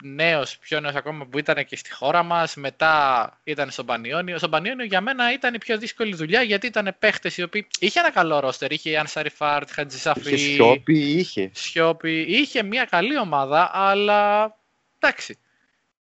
[0.02, 2.54] νέος, πιο νέος ακόμα που ήταν και στη χώρα μας.
[2.54, 4.38] Μετά ήταν στον Πανιόνιο.
[4.38, 7.66] Στον Πανιόνιο για μένα ήταν η πιο δύσκολη δουλειά γιατί ήταν παίχτες οι οποίοι.
[7.78, 8.72] είχε ένα καλό ρόστερ.
[8.72, 10.34] Είχε Ανσαριφάρντ, Χατζησαφή.
[10.34, 11.50] Είχε Σιώπη, είχε.
[11.52, 12.20] Σιώπη.
[12.20, 14.56] Είχε μια καλή ομάδα, αλλά
[14.98, 15.38] εντάξει.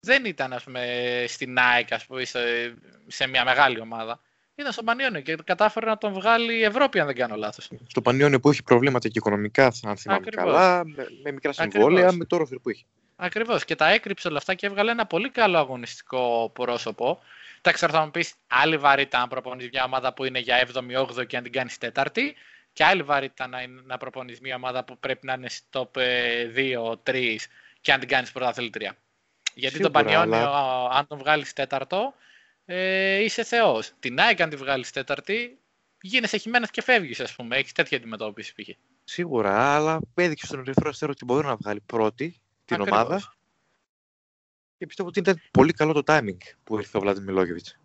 [0.01, 2.25] Δεν ήταν ας πούμε, στην ΑΕΚ, ας πούμε,
[3.07, 4.21] σε μια μεγάλη ομάδα.
[4.55, 7.71] Ήταν στο Πανιόνιο και κατάφερε να τον βγάλει η Ευρώπη, αν δεν κάνω λάθος.
[7.87, 12.25] Στο Πανιόνιο που έχει προβλήματα και οικονομικά, αν θυμάμαι καλά, με, με μικρά συμβόλαια, με
[12.25, 12.85] το ρόφερ που είχε.
[13.17, 13.65] Ακριβώς.
[13.65, 17.21] Και τα έκρυψε όλα αυτά και έβγαλε ένα πολύ καλό αγωνιστικό πρόσωπο.
[17.59, 21.37] Εντάξει, θα μου πεις άλλη βαρύτητα να προπονείς μια ομάδα που είναι για 7η-8η και
[21.37, 22.35] αν την κάνεις τέταρτη.
[22.73, 27.37] Και άλλη βαρύτητα να, να προπονείς μια ομάδα που πρέπει να είναι στο 2-3
[27.81, 28.97] και αν την κάνεις πρωταθλήτρια.
[29.55, 30.89] Γιατί Σίγουρα, τον Πανιόνιο, αλλά...
[30.91, 32.15] αν τον βγάλεις τέταρτο,
[32.65, 33.93] ε, είσαι Θεός.
[34.01, 35.59] Την ΑΕΚ, αν τη βγάλεις τέταρτη,
[36.01, 37.57] γίνεσαι χειμένα και φεύγεις, ας πούμε.
[37.57, 38.69] Έχεις τέτοια αντιμετώπιση π.χ.
[39.05, 43.35] Σίγουρα, αλλά έδειξε στον Ερυθρό Αστέρο ότι μπορεί να βγάλει πρώτη την ομάδα.
[44.79, 47.79] Και πιστεύω ότι ήταν πολύ καλό το timing που ήρθε ο Βλάντι Μιλόγεβιτς.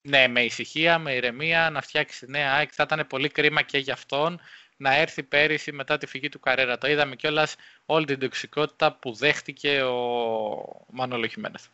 [0.00, 2.70] Ναι, με ησυχία, με ηρεμία, να φτιάξει νέα ΑΕΚ.
[2.72, 4.40] Θα ήταν πολύ κρίμα και για αυτόν
[4.76, 6.78] να έρθει πέρυσι μετά τη φυγή του Καρέρα.
[6.78, 11.66] Το είδαμε κιόλας όλη την τοξικότητα που δέχτηκε ο Μανώλο Χιμένεθ.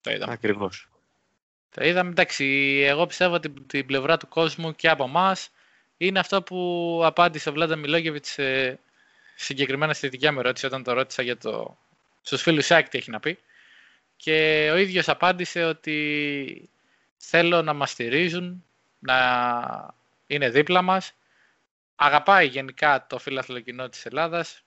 [0.00, 0.32] Το είδαμε.
[0.32, 0.88] Ακριβώς.
[1.74, 2.44] Το είδαμε, εντάξει,
[2.86, 5.50] εγώ πιστεύω ότι την πλευρά του κόσμου και από εμάς
[5.96, 8.38] είναι αυτό που απάντησε ο Βλάντα Μιλόγεβιτς
[9.34, 11.78] συγκεκριμένα στη δικιά μου ερώτηση όταν το ρώτησα για το...
[12.22, 13.38] στους φίλους ΣΑΚ τι έχει να πει.
[14.16, 16.68] Και ο ίδιος απάντησε ότι
[17.16, 18.64] θέλω να μας στηρίζουν,
[18.98, 19.94] να
[20.26, 21.12] είναι δίπλα μας.
[21.94, 24.62] Αγαπάει γενικά το φίλαθλο κοινό της Ελλάδας.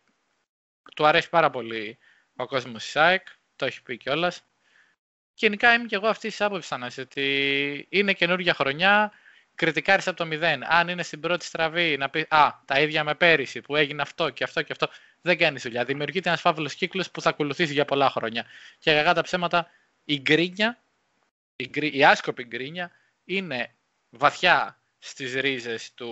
[0.96, 1.98] Του αρέσει πάρα πολύ
[2.36, 4.44] ο κόσμος της ΣΑΕΚ, το έχει πει κιόλας
[5.38, 9.12] γενικά είμαι και εγώ αυτής της άποψης, Θανάση, ότι είναι καινούργια χρονιά,
[9.56, 10.64] κριτικάρει από το μηδέν.
[10.66, 14.30] Αν είναι στην πρώτη στραβή να πει Α, τα ίδια με πέρυσι που έγινε αυτό
[14.30, 14.88] και αυτό και αυτό,
[15.22, 15.86] δεν κάνει δουλειά.
[15.86, 18.46] Δημιουργείται ένας φαύλος κύκλος που θα ακολουθήσει για πολλά χρόνια.
[18.80, 19.70] Και κακά τα ψέματα,
[20.06, 20.80] η γκρίνια,
[21.56, 22.92] η, γκρι, η άσκοπη γκρίνια
[23.26, 23.74] είναι
[24.10, 26.10] βαθιά στις ρίζες του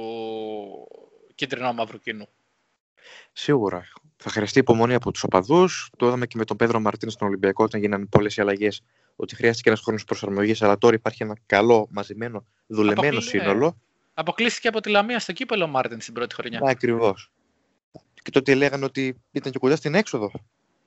[1.36, 2.30] κιτρινόμαυρου κοινού.
[3.33, 3.87] Σίγουρα.
[4.17, 5.89] Θα χρειαστεί υπομονή από τους οπαδούς.
[5.97, 8.81] Το είδαμε και με τον Πέδρο Μαρτίνς στον Ολυμπιακό όταν γίνανε πολλές αλλαγές
[9.15, 13.29] ότι χρειάστηκε ένας χρόνος προσαρμογής, αλλά τώρα υπάρχει ένα καλό, μαζεμένο, δουλεμένο Αποκλεί...
[13.29, 13.77] σύνολο.
[14.13, 16.59] Αποκλείστηκε από τη Λαμία στο κύπελλο Μάρτινς στην πρώτη χρονιά.
[16.63, 17.31] Ναι, ακριβώς.
[18.23, 20.31] Και τότε λέγανε ότι ήταν και κοντά στην έξοδο.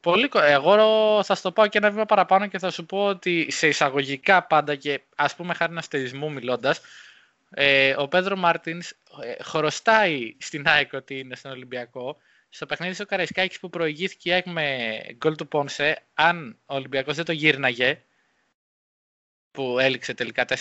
[0.01, 0.75] Πολύ Εγώ
[1.23, 4.47] θα σου το πάω και ένα βήμα παραπάνω και θα σου πω ότι σε εισαγωγικά
[4.47, 6.81] πάντα και ας πούμε χάριν αστεϊσμού μιλώντας,
[7.51, 8.91] ε, ο Πέδρο Μάρτινς
[9.23, 12.17] ε, χρωστάει στην ΑΕΚ ότι είναι στον Ολυμπιακό.
[12.49, 17.17] Στο παιχνίδι στο Καραϊσκάκης που προηγήθηκε η ΑΕΚ με γκολ του Πόνσε, αν ο Ολυμπιακός
[17.17, 18.03] δεν το γύρναγε,
[19.51, 20.55] που έληξε τελικά 4-1.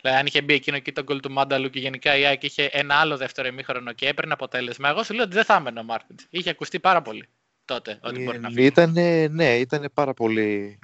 [0.00, 2.64] Δηλαδή, αν είχε μπει εκείνο εκεί το γκολ του Μάνταλου και γενικά η ΑΕΚ είχε
[2.64, 5.82] ένα άλλο δεύτερο ημίχρονο και έπαιρνε αποτέλεσμα, εγώ σου λέω ότι δεν θα έμενε ο
[5.82, 6.26] Μάρτινς.
[6.30, 7.28] Είχε ακουστεί πάρα πολύ
[7.64, 8.66] τότε ότι μπορεί να φύγει.
[8.66, 10.78] Ήτανε, ναι, ήταν πάρα πολύ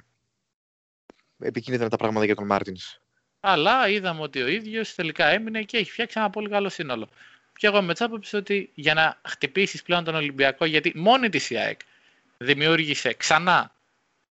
[1.39, 2.99] επικίνδυνα τα πράγματα για τον Μάρτινς.
[3.39, 7.09] Αλλά είδαμε ότι ο ίδιος τελικά έμεινε και έχει φτιάξει ένα πολύ καλό σύνολο.
[7.57, 11.57] Και εγώ με τσάποψη ότι για να χτυπήσεις πλέον τον Ολυμπιακό, γιατί μόνη της η
[11.57, 11.79] ΑΕΚ
[12.37, 13.73] δημιούργησε ξανά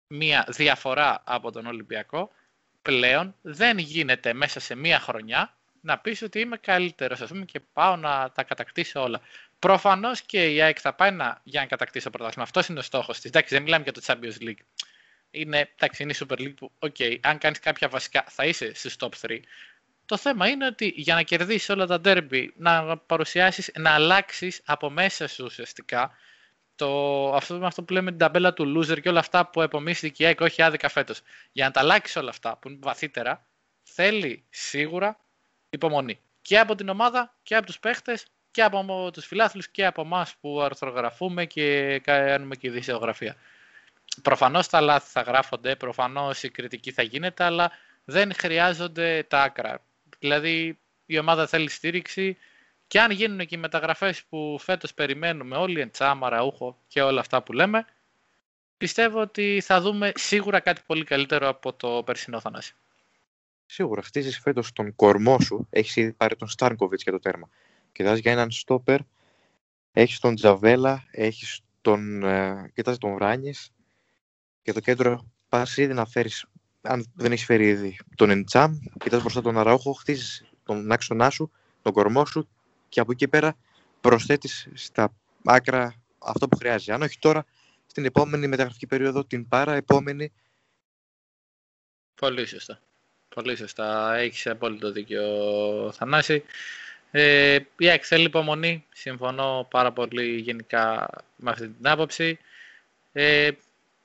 [0.06, 2.32] μία διαφορά από τον Ολυμπιακό,
[2.82, 7.61] πλέον δεν γίνεται μέσα σε μία χρονιά να πεις ότι είμαι καλύτερος, ας πούμε, και
[7.72, 9.20] πάω να τα κατακτήσω όλα.
[9.59, 12.44] Προφανώς και η ΑΕΚ θα πάει να, για να κατακτήσει το πρωτάθλημα.
[12.44, 13.30] Αυτός είναι ο στόχος της.
[13.30, 14.62] Εντάξει, δεν μιλάμε για το Champions League.
[15.31, 18.97] Είναι, εντάξει, είναι η Super League που, okay, αν κάνεις κάποια βασικά, θα είσαι στις
[18.99, 19.41] top 3.
[20.07, 24.91] Το θέμα είναι ότι για να κερδίσεις όλα τα derby, να παρουσιάσεις, να αλλάξεις από
[24.91, 26.16] μέσα σου ουσιαστικά
[26.76, 30.26] το, αυτό, αυτό που λέμε την ταμπέλα του loser και όλα αυτά που επομίστηκε η
[30.26, 31.22] ΑΕΚ όχι άδικα φέτος.
[31.53, 33.47] Για να τα αλλάξεις όλα αυτά που είναι βαθύτερα,
[33.83, 35.20] θέλει σίγουρα
[35.70, 36.20] υπομονή.
[36.43, 40.35] Και από την ομάδα και από τους παίχτες και από τους φιλάθλους και από εμάς
[40.41, 43.37] που αρθρογραφούμε και κάνουμε και ειδησιογραφία.
[44.23, 47.71] Προφανώς τα λάθη θα γράφονται, προφανώς η κριτική θα γίνεται, αλλά
[48.05, 49.83] δεν χρειάζονται τα άκρα.
[50.19, 52.37] Δηλαδή η ομάδα θέλει στήριξη
[52.87, 57.43] και αν γίνουν και οι μεταγραφές που φέτος περιμένουμε όλοι, Εντσάμα, Ραούχο και όλα αυτά
[57.43, 57.85] που λέμε,
[58.77, 62.75] πιστεύω ότι θα δούμε σίγουρα κάτι πολύ καλύτερο από το περσινό Θανάση.
[63.66, 65.66] Σίγουρα χτίζεις φέτος τον κορμό σου.
[65.71, 67.49] Έχεις ήδη πάρει τον Στάρνκοβιτ για το τέρμα.
[67.93, 68.99] Κοιτάζει για έναν στόπερ.
[69.93, 72.23] Έχεις τον Τζαβέλα, έχεις τον.
[72.23, 73.71] Ε, κοιτάζει τον Βράνιες.
[74.69, 76.45] Και το κέντρο πας ήδη να φέρεις.
[76.81, 81.51] Αν δεν έχεις φέρει ήδη τον Εντσάμ, κοιτάζει μπροστά τον Αραούχο, χτίζεις τον άξονά σου,
[81.83, 82.49] τον κορμό σου
[82.89, 83.57] και από εκεί πέρα
[84.01, 85.14] προσθέτεις στα
[85.45, 86.93] άκρα αυτό που χρειάζεται.
[86.93, 87.45] Αν όχι τώρα,
[87.87, 90.33] στην επόμενη μεταγραφική περίοδο, την πάρα επόμενη.
[92.14, 92.81] Πολύ σωστά.
[93.35, 94.14] Πολύ σωστά.
[94.14, 95.23] Έχεις απόλυτο δίκιο,
[95.95, 96.45] Θανάση.
[97.11, 98.85] Ε, η ΑΕΚ θέλει υπομονή.
[98.93, 102.39] Συμφωνώ πάρα πολύ γενικά με αυτή την άποψη.
[103.12, 103.51] Ε,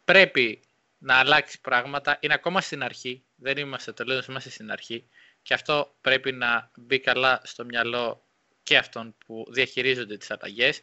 [0.05, 0.61] πρέπει
[0.97, 2.17] να αλλάξει πράγματα.
[2.19, 3.23] Είναι ακόμα στην αρχή.
[3.35, 5.07] Δεν είμαστε τελείως, είμαστε στην αρχή.
[5.41, 8.25] Και αυτό πρέπει να μπει καλά στο μυαλό
[8.63, 10.81] και αυτών που διαχειρίζονται τις αλλαγές.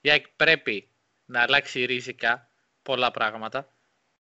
[0.00, 0.88] Η ΑΕΚ πρέπει
[1.24, 2.48] να αλλάξει ριζικά
[2.82, 3.72] πολλά πράγματα.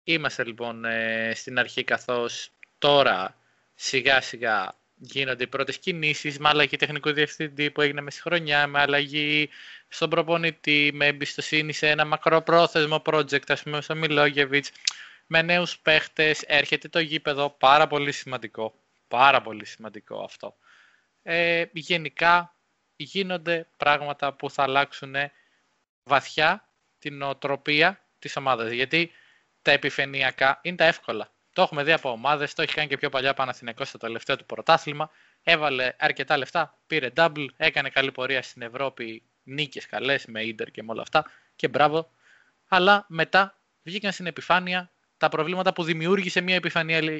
[0.04, 3.38] Είμαστε λοιπόν ε, στην αρχή καθώς τώρα
[3.74, 8.66] σιγά σιγά γίνονται οι πρώτες κινήσεις με αλλαγή τεχνικού διευθυντή που έγινε μες στη χρονιά,
[8.66, 9.48] με αλλαγή
[9.88, 14.70] στον προπονητή, με εμπιστοσύνη σε ένα μακροπρόθεσμο project, ας πούμε στο Μιλόγεβιτς,
[15.26, 18.74] με νέους παίχτες, έρχεται το γήπεδο, πάρα πολύ σημαντικό,
[19.08, 20.56] πάρα πολύ σημαντικό αυτό.
[21.22, 22.54] Ε, γενικά
[22.96, 25.14] γίνονται πράγματα που θα αλλάξουν
[26.02, 26.68] βαθιά
[26.98, 28.70] την νοοτροπία της ομάδας.
[28.70, 29.12] Γιατί
[29.62, 31.32] τα επιφανειακά είναι τα εύκολα.
[31.58, 34.46] Το έχουμε δει από ομάδες, το έχει κάνει και πιο παλιά Παναθηναϊκός στο τελευταίο του
[34.46, 35.10] πρωτάθλημα.
[35.42, 40.82] Έβαλε αρκετά λεφτά, πήρε double, έκανε καλή πορεία στην Ευρώπη, νίκες καλές με ίντερ και
[40.82, 41.30] με όλα αυτά.
[41.56, 42.10] Και μπράβο.
[42.68, 46.60] Αλλά μετά βγήκαν στην επιφάνεια τα προβλήματα που δημιούργησε μια,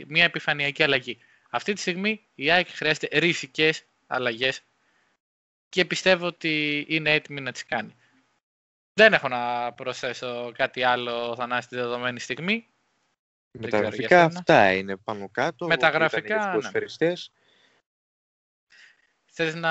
[0.06, 1.18] μια επιφανειακή αλλαγή.
[1.50, 3.72] Αυτή τη στιγμή η ΑΕΚ χρειάζεται ριζικέ
[4.06, 4.62] αλλαγές
[5.68, 7.96] και πιστεύω ότι είναι έτοιμη να τις κάνει.
[8.92, 12.66] Δεν έχω να προσθέσω κάτι άλλο θανάση τη δεδομένη στιγμή.
[13.60, 15.66] Μεταγραφικά αυτά είναι πάνω κάτω.
[15.66, 17.12] Μεταγραφικά, ναι.
[19.24, 19.70] Θες να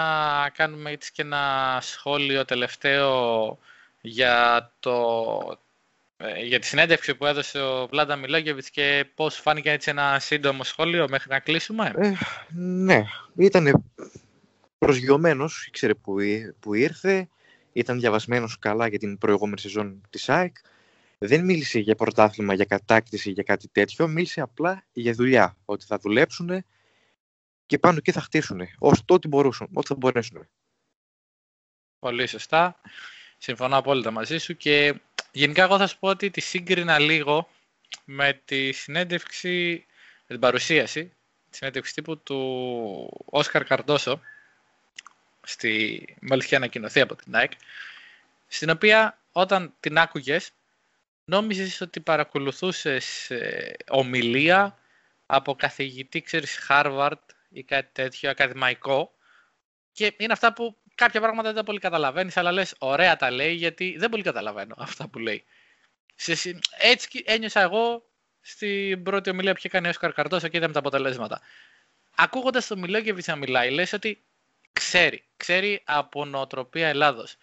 [0.54, 3.60] κάνουμε έτσι και ένα σχόλιο τελευταίο
[4.02, 5.60] για, το,
[6.18, 10.64] ε, για τη συνέντευξη που έδωσε ο Βλάντα Μιλόγεβιτς και πώς φάνηκε έτσι ένα σύντομο
[10.64, 12.12] σχόλιο μέχρι να κλείσουμε; Ε,
[12.54, 13.04] ναι,
[13.38, 13.84] ήταν
[14.78, 16.16] προσγειωμένος, ήξερε που,
[16.60, 17.28] που ήρθε,
[17.74, 20.56] ήταν διαβασμένος καλά για την προηγούμενη σεζόν της ΑΕΚ.
[21.18, 24.08] Δεν μίλησε για πρωτάθλημα, για κατάκτηση, για κάτι τέτοιο.
[24.08, 25.58] Μίλησε απλά για δουλειά.
[25.66, 26.66] Ότι θα δουλέψουν
[27.66, 28.62] και πάνω και θα χτίσουν.
[28.78, 30.48] Ώστε ό,τι μπορούσαν, ό,τι θα μπορέσουν.
[32.00, 32.82] Πολύ σωστά.
[33.38, 35.02] Συμφωνώ απόλυτα μαζί σου και
[35.32, 37.50] γενικά εγώ θα σου πω ότι τη σύγκρινα λίγο
[38.06, 39.86] με τη συνέντευξη,
[40.20, 41.04] με την παρουσίαση,
[41.50, 44.22] τη συνέντευξη τύπου του Όσκαρ Καρντόσο,
[45.42, 47.54] στη, μόλις είχε ανακοινωθεί από την Nike,
[48.48, 50.52] στην οποία όταν την άκουγες,
[51.28, 54.78] νόμιζες ότι παρακολουθούσες ε, ομιλία
[55.26, 59.14] από καθηγητή, ξέρεις, Harvard ή κάτι τέτοιο, ακαδημαϊκό
[59.92, 63.54] και είναι αυτά που κάποια πράγματα δεν τα πολύ καταλαβαίνεις, αλλά λες ωραία τα λέει
[63.54, 65.44] γιατί δεν πολύ καταλαβαίνω αυτά που λέει.
[66.78, 68.10] Έτσι ένιωσα εγώ
[68.42, 71.42] στην πρώτη ομιλία που είχε κάνει ο Όσκαρ Καρτόσα και είδαμε τα αποτελέσματα.
[72.16, 74.24] Ακούγοντας το Μιλόγεβιτς να μιλάει, λες ότι
[74.74, 75.24] ξέρει.
[75.38, 77.38] Ξέρει από νοοτροπία Ελλάδος.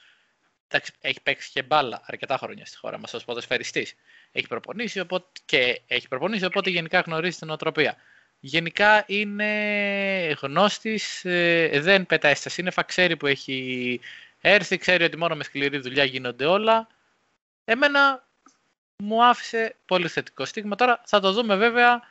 [1.00, 3.94] Έχει παίξει και μπάλα αρκετά χρόνια στη χώρα μας ως ποδοσφαιριστής.
[4.32, 7.96] Έχει προπονήσει οπότε, και έχει προπονήσει, οπότε γενικά γνωρίζει την νοοτροπία.
[8.40, 14.00] Γενικά είναι γνώστης, ε, δεν πετάει στα σύννεφα, ξέρει που έχει
[14.40, 16.86] έρθει, ξέρει ότι μόνο με σκληρή δουλειά γίνονται όλα.
[17.64, 18.28] Εμένα
[19.02, 20.76] μου άφησε πολύ θετικό στίγμα.
[20.76, 22.02] Τώρα θα το δούμε βέβαια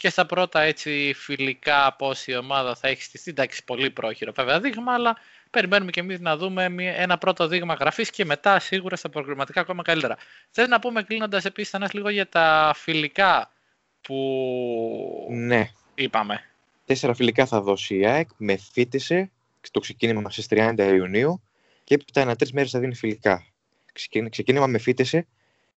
[0.00, 3.30] και στα πρώτα έτσι φιλικά πώς η ομάδα θα έχεις στηθεί.
[3.30, 5.16] Εντάξει, πολύ πρόχειρο βέβαια δείγμα, αλλά
[5.50, 6.64] περιμένουμε και εμείς να δούμε
[6.96, 10.16] ένα πρώτο δείγμα γραφής και μετά σίγουρα στα προγραμματικά ακόμα καλύτερα.
[10.50, 13.50] Θες να πούμε κλείνοντας επίσης Θανάς, λίγο για τα φιλικά
[14.00, 15.70] που ναι.
[15.94, 16.44] είπαμε.
[16.86, 19.30] Τέσσερα φιλικά θα δώσει η ΑΕΚ με φίτησε
[19.70, 21.42] το ξεκίνημα στις 30 Ιουνίου
[21.84, 23.46] και έπειτα ένα τρεις μέρες θα δίνει φιλικά.
[24.30, 25.26] Ξεκίνημα με φίτησε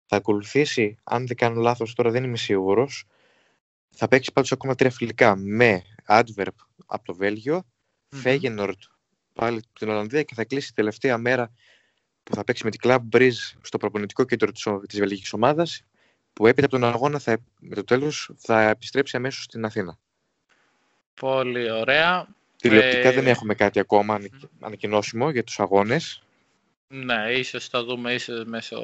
[0.05, 3.05] θα ακολουθήσει, αν δεν κάνω λάθος τώρα δεν είμαι σίγουρος,
[3.95, 7.63] θα παίξεις πάντως ακόμα τρία φιλικά με Adverb από το Βέλγιο,
[8.15, 8.73] mm
[9.33, 11.51] πάλι από την Ολλανδία και θα κλείσει τη τελευταία μέρα
[12.23, 14.51] που θα παίξει με την Club Breeze στο προπονητικό κέντρο
[14.87, 15.83] της βελγικής ομάδας
[16.33, 19.97] που έπειτα από τον αγώνα θα, με το τέλος θα επιστρέψει αμέσως στην Αθήνα.
[21.13, 22.27] Πολύ ωραία.
[22.57, 23.11] Τηλεοπτικά ε...
[23.11, 24.19] δεν έχουμε κάτι ακόμα
[24.59, 26.23] ανακοινώσιμο για τους αγώνες.
[26.87, 28.77] Ναι, ίσως θα δούμε ίσως μέσω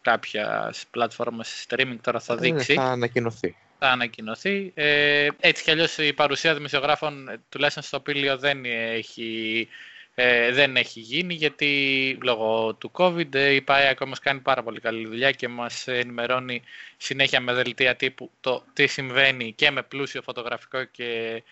[0.00, 2.74] κάποιας πλατφόρμας streaming τώρα θα ε, δείξει.
[2.74, 3.56] θα ανακοινωθεί.
[3.84, 4.72] Θα ανακοινωθεί.
[4.74, 9.68] Ε, έτσι κι αλλιώς η παρουσία δημοσιογράφων ε, τουλάχιστον στο Πήλιο δεν έχει,
[10.14, 15.06] ε, δεν έχει γίνει γιατί λόγω του COVID η ΠΑΕ όμως κάνει πάρα πολύ καλή
[15.06, 16.62] δουλειά και μας ενημερώνει
[16.96, 21.42] συνέχεια με δελτία τύπου το τι συμβαίνει και με πλούσιο φωτογραφικό και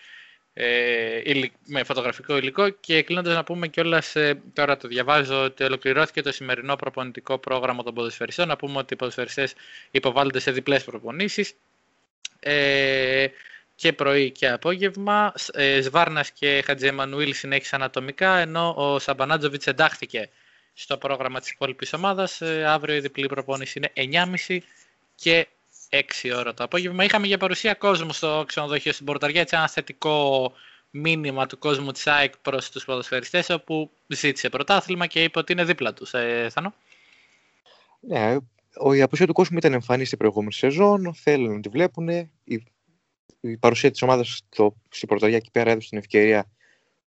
[0.53, 1.23] ε,
[1.67, 2.69] με φωτογραφικό υλικό.
[2.69, 7.83] Και κλείνοντας να πούμε κιόλας ε, τώρα το διαβάζω ότι ολοκληρώθηκε το σημερινό προπονητικό πρόγραμμα
[7.83, 8.49] των ποδοσφαιριστών.
[8.49, 9.55] Να πούμε ότι οι ποδοσφαιριστές
[9.91, 11.55] υποβάλλονται σε διπλές προπονήσεις
[12.41, 13.27] ε,
[13.75, 20.29] και πρωί και απόγευμα ε, Σβάρνας και Χατζεμανουήλ συνέχισαν ατομικά ενώ ο Σαμπανάτζοβιτς εντάχθηκε
[20.75, 24.17] στο πρόγραμμα της υπόλοιπης ομάδας ε, αύριο η διπλή προπόνηση είναι
[24.49, 24.59] 9.30
[25.15, 25.47] και
[25.91, 26.01] 6
[26.37, 27.05] ώρα το απόγευμα.
[27.05, 30.53] Είχαμε για παρουσία κόσμου στο ξενοδοχείο στην Πορταριά, έτσι ένα θετικό
[30.91, 35.65] μήνυμα του κόσμου της ΑΕΚ προς τους ποδοσφαιριστές, όπου ζήτησε πρωτάθλημα και είπε ότι είναι
[35.65, 36.15] δίπλα τους.
[36.15, 36.75] Ε, Θανό.
[38.01, 38.37] Ναι,
[38.95, 42.09] η απουσία του κόσμου ήταν εμφανής στην προηγούμενη σεζόν, θέλουν να τη βλέπουν.
[42.09, 42.65] Η,
[43.41, 46.51] η παρουσία της ομάδας στο, στην Πορταριά εκεί πέρα έδωσε την ευκαιρία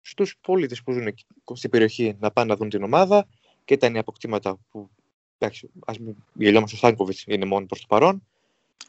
[0.01, 1.15] στους πολίτες που ζουν
[1.53, 3.29] στην περιοχή να πάνε να δουν την ομάδα
[3.65, 4.91] και τα νέα αποκτήματα που
[5.39, 8.23] εντάξει, ας μην γελιόμαστε, ο Στάνκοβιτς είναι μόνος προς το παρόν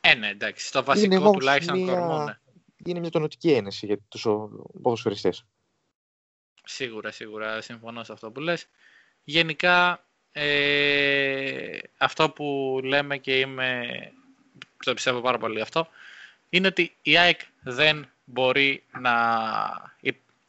[0.02, 0.68] ε, ναι, εντάξει.
[0.68, 1.94] Στο βασικό είναι τουλάχιστον μια...
[1.94, 2.38] κορμό, ναι.
[2.86, 4.22] Είναι μια τονωτική ένεση για τους
[4.82, 5.46] ποδοσφαιριστές.
[6.64, 8.68] Σίγουρα, σίγουρα συμφωνώ σε αυτό που λες.
[9.24, 13.88] Γενικά, ε, αυτό που λέμε και είμαι,
[14.84, 15.88] το πιστεύω πάρα πολύ αυτό,
[16.50, 19.14] είναι ότι η ΑΕΚ δεν μπορεί να,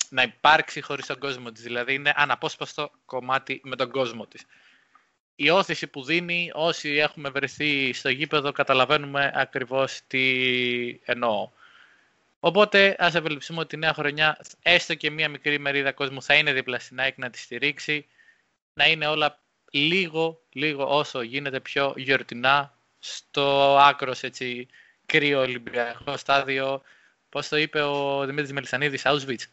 [0.09, 1.63] να υπάρξει χωρίς τον κόσμο της.
[1.63, 4.47] Δηλαδή είναι αναπόσπαστο κομμάτι με τον κόσμο της
[5.43, 10.21] η όθηση που δίνει, όσοι έχουμε βρεθεί στο γήπεδο, καταλαβαίνουμε ακριβώς τι
[11.05, 11.51] εννοώ.
[12.41, 16.53] Οπότε ας ευελπιστούμε ότι η νέα χρονιά, έστω και μία μικρή μερίδα κόσμου θα είναι
[16.53, 18.07] δίπλα στην ΑΕΚ να τη στηρίξει,
[18.75, 19.41] να είναι όλα
[19.75, 24.69] λίγο, λίγο όσο γίνεται πιο γιορτινά, στο άκρος έτσι
[25.07, 26.83] κρύο Ολυμπιακό στάδιο,
[27.29, 29.45] πώς το είπε ο Δημήτρης Μελισανίδης, Auschwitz.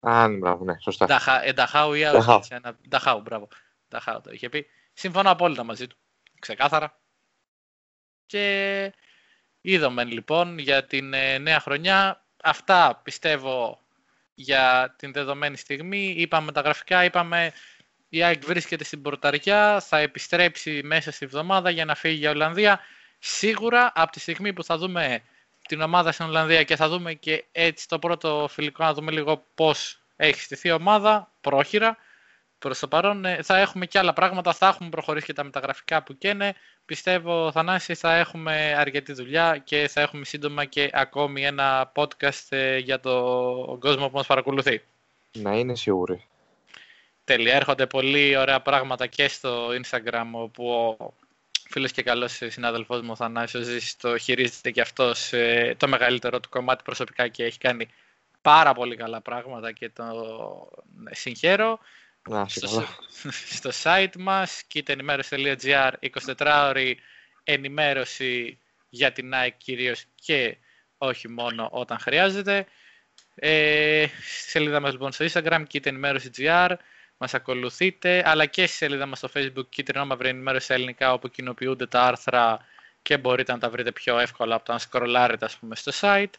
[0.00, 1.06] Α, ναι, μπράβο, ναι, σωστά.
[1.54, 2.48] Νταχάου ή Auschwitz,
[2.88, 3.48] Νταχάου, μπράβο.
[3.88, 4.66] Νταχάου το είχε πει.
[4.92, 5.96] Συμφωνώ απόλυτα μαζί του.
[6.38, 6.98] Ξεκάθαρα.
[8.26, 8.92] Και
[9.60, 12.24] είδαμε λοιπόν για την ε, νέα χρονιά.
[12.42, 13.80] Αυτά πιστεύω
[14.34, 16.14] για την δεδομένη στιγμή.
[16.16, 17.52] Είπαμε τα γραφικά, είπαμε
[18.16, 22.80] η ΑΕΚ βρίσκεται στην πορταριά, θα επιστρέψει μέσα στη βδομάδα για να φύγει για Ολλανδία.
[23.18, 25.22] Σίγουρα από τη στιγμή που θα δούμε
[25.68, 29.44] την ομάδα στην Ολλανδία και θα δούμε και έτσι το πρώτο φιλικό να δούμε λίγο
[29.54, 31.96] πώς έχει στηθεί η ομάδα, πρόχειρα.
[32.58, 36.02] Προς το παρόν ε, θα έχουμε και άλλα πράγματα, θα έχουμε προχωρήσει και τα μεταγραφικά
[36.02, 36.54] που καίνε.
[36.84, 42.78] Πιστεύω, Θανάση, θα έχουμε αρκετή δουλειά και θα έχουμε σύντομα και ακόμη ένα podcast ε,
[42.78, 44.82] για τον κόσμο που μας παρακολουθεί.
[45.32, 46.24] Να είναι σίγουροι.
[47.24, 51.14] Τέλεια, έρχονται πολύ ωραία πράγματα και στο Instagram όπου ο
[51.68, 56.48] φίλος και καλός συνάδελφός μου ο Θανάσιος το χειρίζεται και αυτός ε, το μεγαλύτερο του
[56.48, 57.88] κομμάτι προσωπικά και έχει κάνει
[58.42, 60.04] πάρα πολύ καλά πράγματα και το
[61.10, 61.78] συγχαίρω.
[62.46, 62.86] Στο,
[63.50, 65.90] στο site μας kitenημέρωση.gr
[66.36, 66.98] 24 ώρη
[67.44, 68.58] ενημέρωση
[68.88, 70.56] για την Nike κυρίως και
[70.98, 72.66] όχι μόνο όταν χρειάζεται.
[73.34, 74.06] Ε,
[74.46, 76.74] σελίδα μας λοιπόν στο Instagram kitenημέρωση.gr
[77.24, 82.02] μας ακολουθείτε, αλλά και στη σελίδα μας στο Facebook κίτρινο ενημέρωση ελληνικά όπου κοινοποιούνται τα
[82.02, 82.66] άρθρα
[83.02, 86.34] και μπορείτε να τα βρείτε πιο εύκολα από το να σκρολάρετε ας πούμε στο site.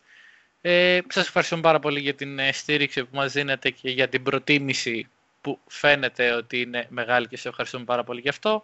[0.61, 4.23] Ε, σας ευχαριστούμε πάρα πολύ για την ε, στήριξη που μας δίνετε και για την
[4.23, 5.09] προτίμηση
[5.41, 8.63] που φαίνεται ότι είναι μεγάλη και σε ευχαριστούμε πάρα πολύ γι' αυτό.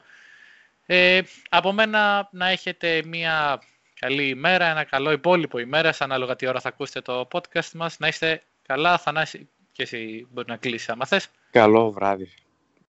[0.86, 3.62] Ε, από μένα να έχετε μια
[4.00, 8.00] καλή ημέρα, ένα καλό υπόλοιπο ημέρα, ανάλογα τι ώρα θα ακούσετε το podcast μας.
[8.00, 11.28] Να είστε καλά, Θανάση, και εσύ μπορεί να κλείσεις άμα θες.
[11.52, 12.32] Καλό βράδυ.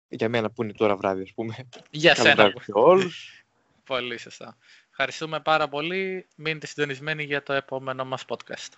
[0.08, 1.54] Για μένα που είναι τώρα βράδυ, ας πούμε.
[1.90, 2.42] Για Καλό σένα.
[2.42, 3.44] βράδυ σε όλους.
[3.84, 4.56] Πολύ σωστά.
[4.90, 6.26] Ευχαριστούμε πάρα πολύ.
[6.36, 8.72] Μείνετε συντονισμένοι για το επόμενο μας podcast.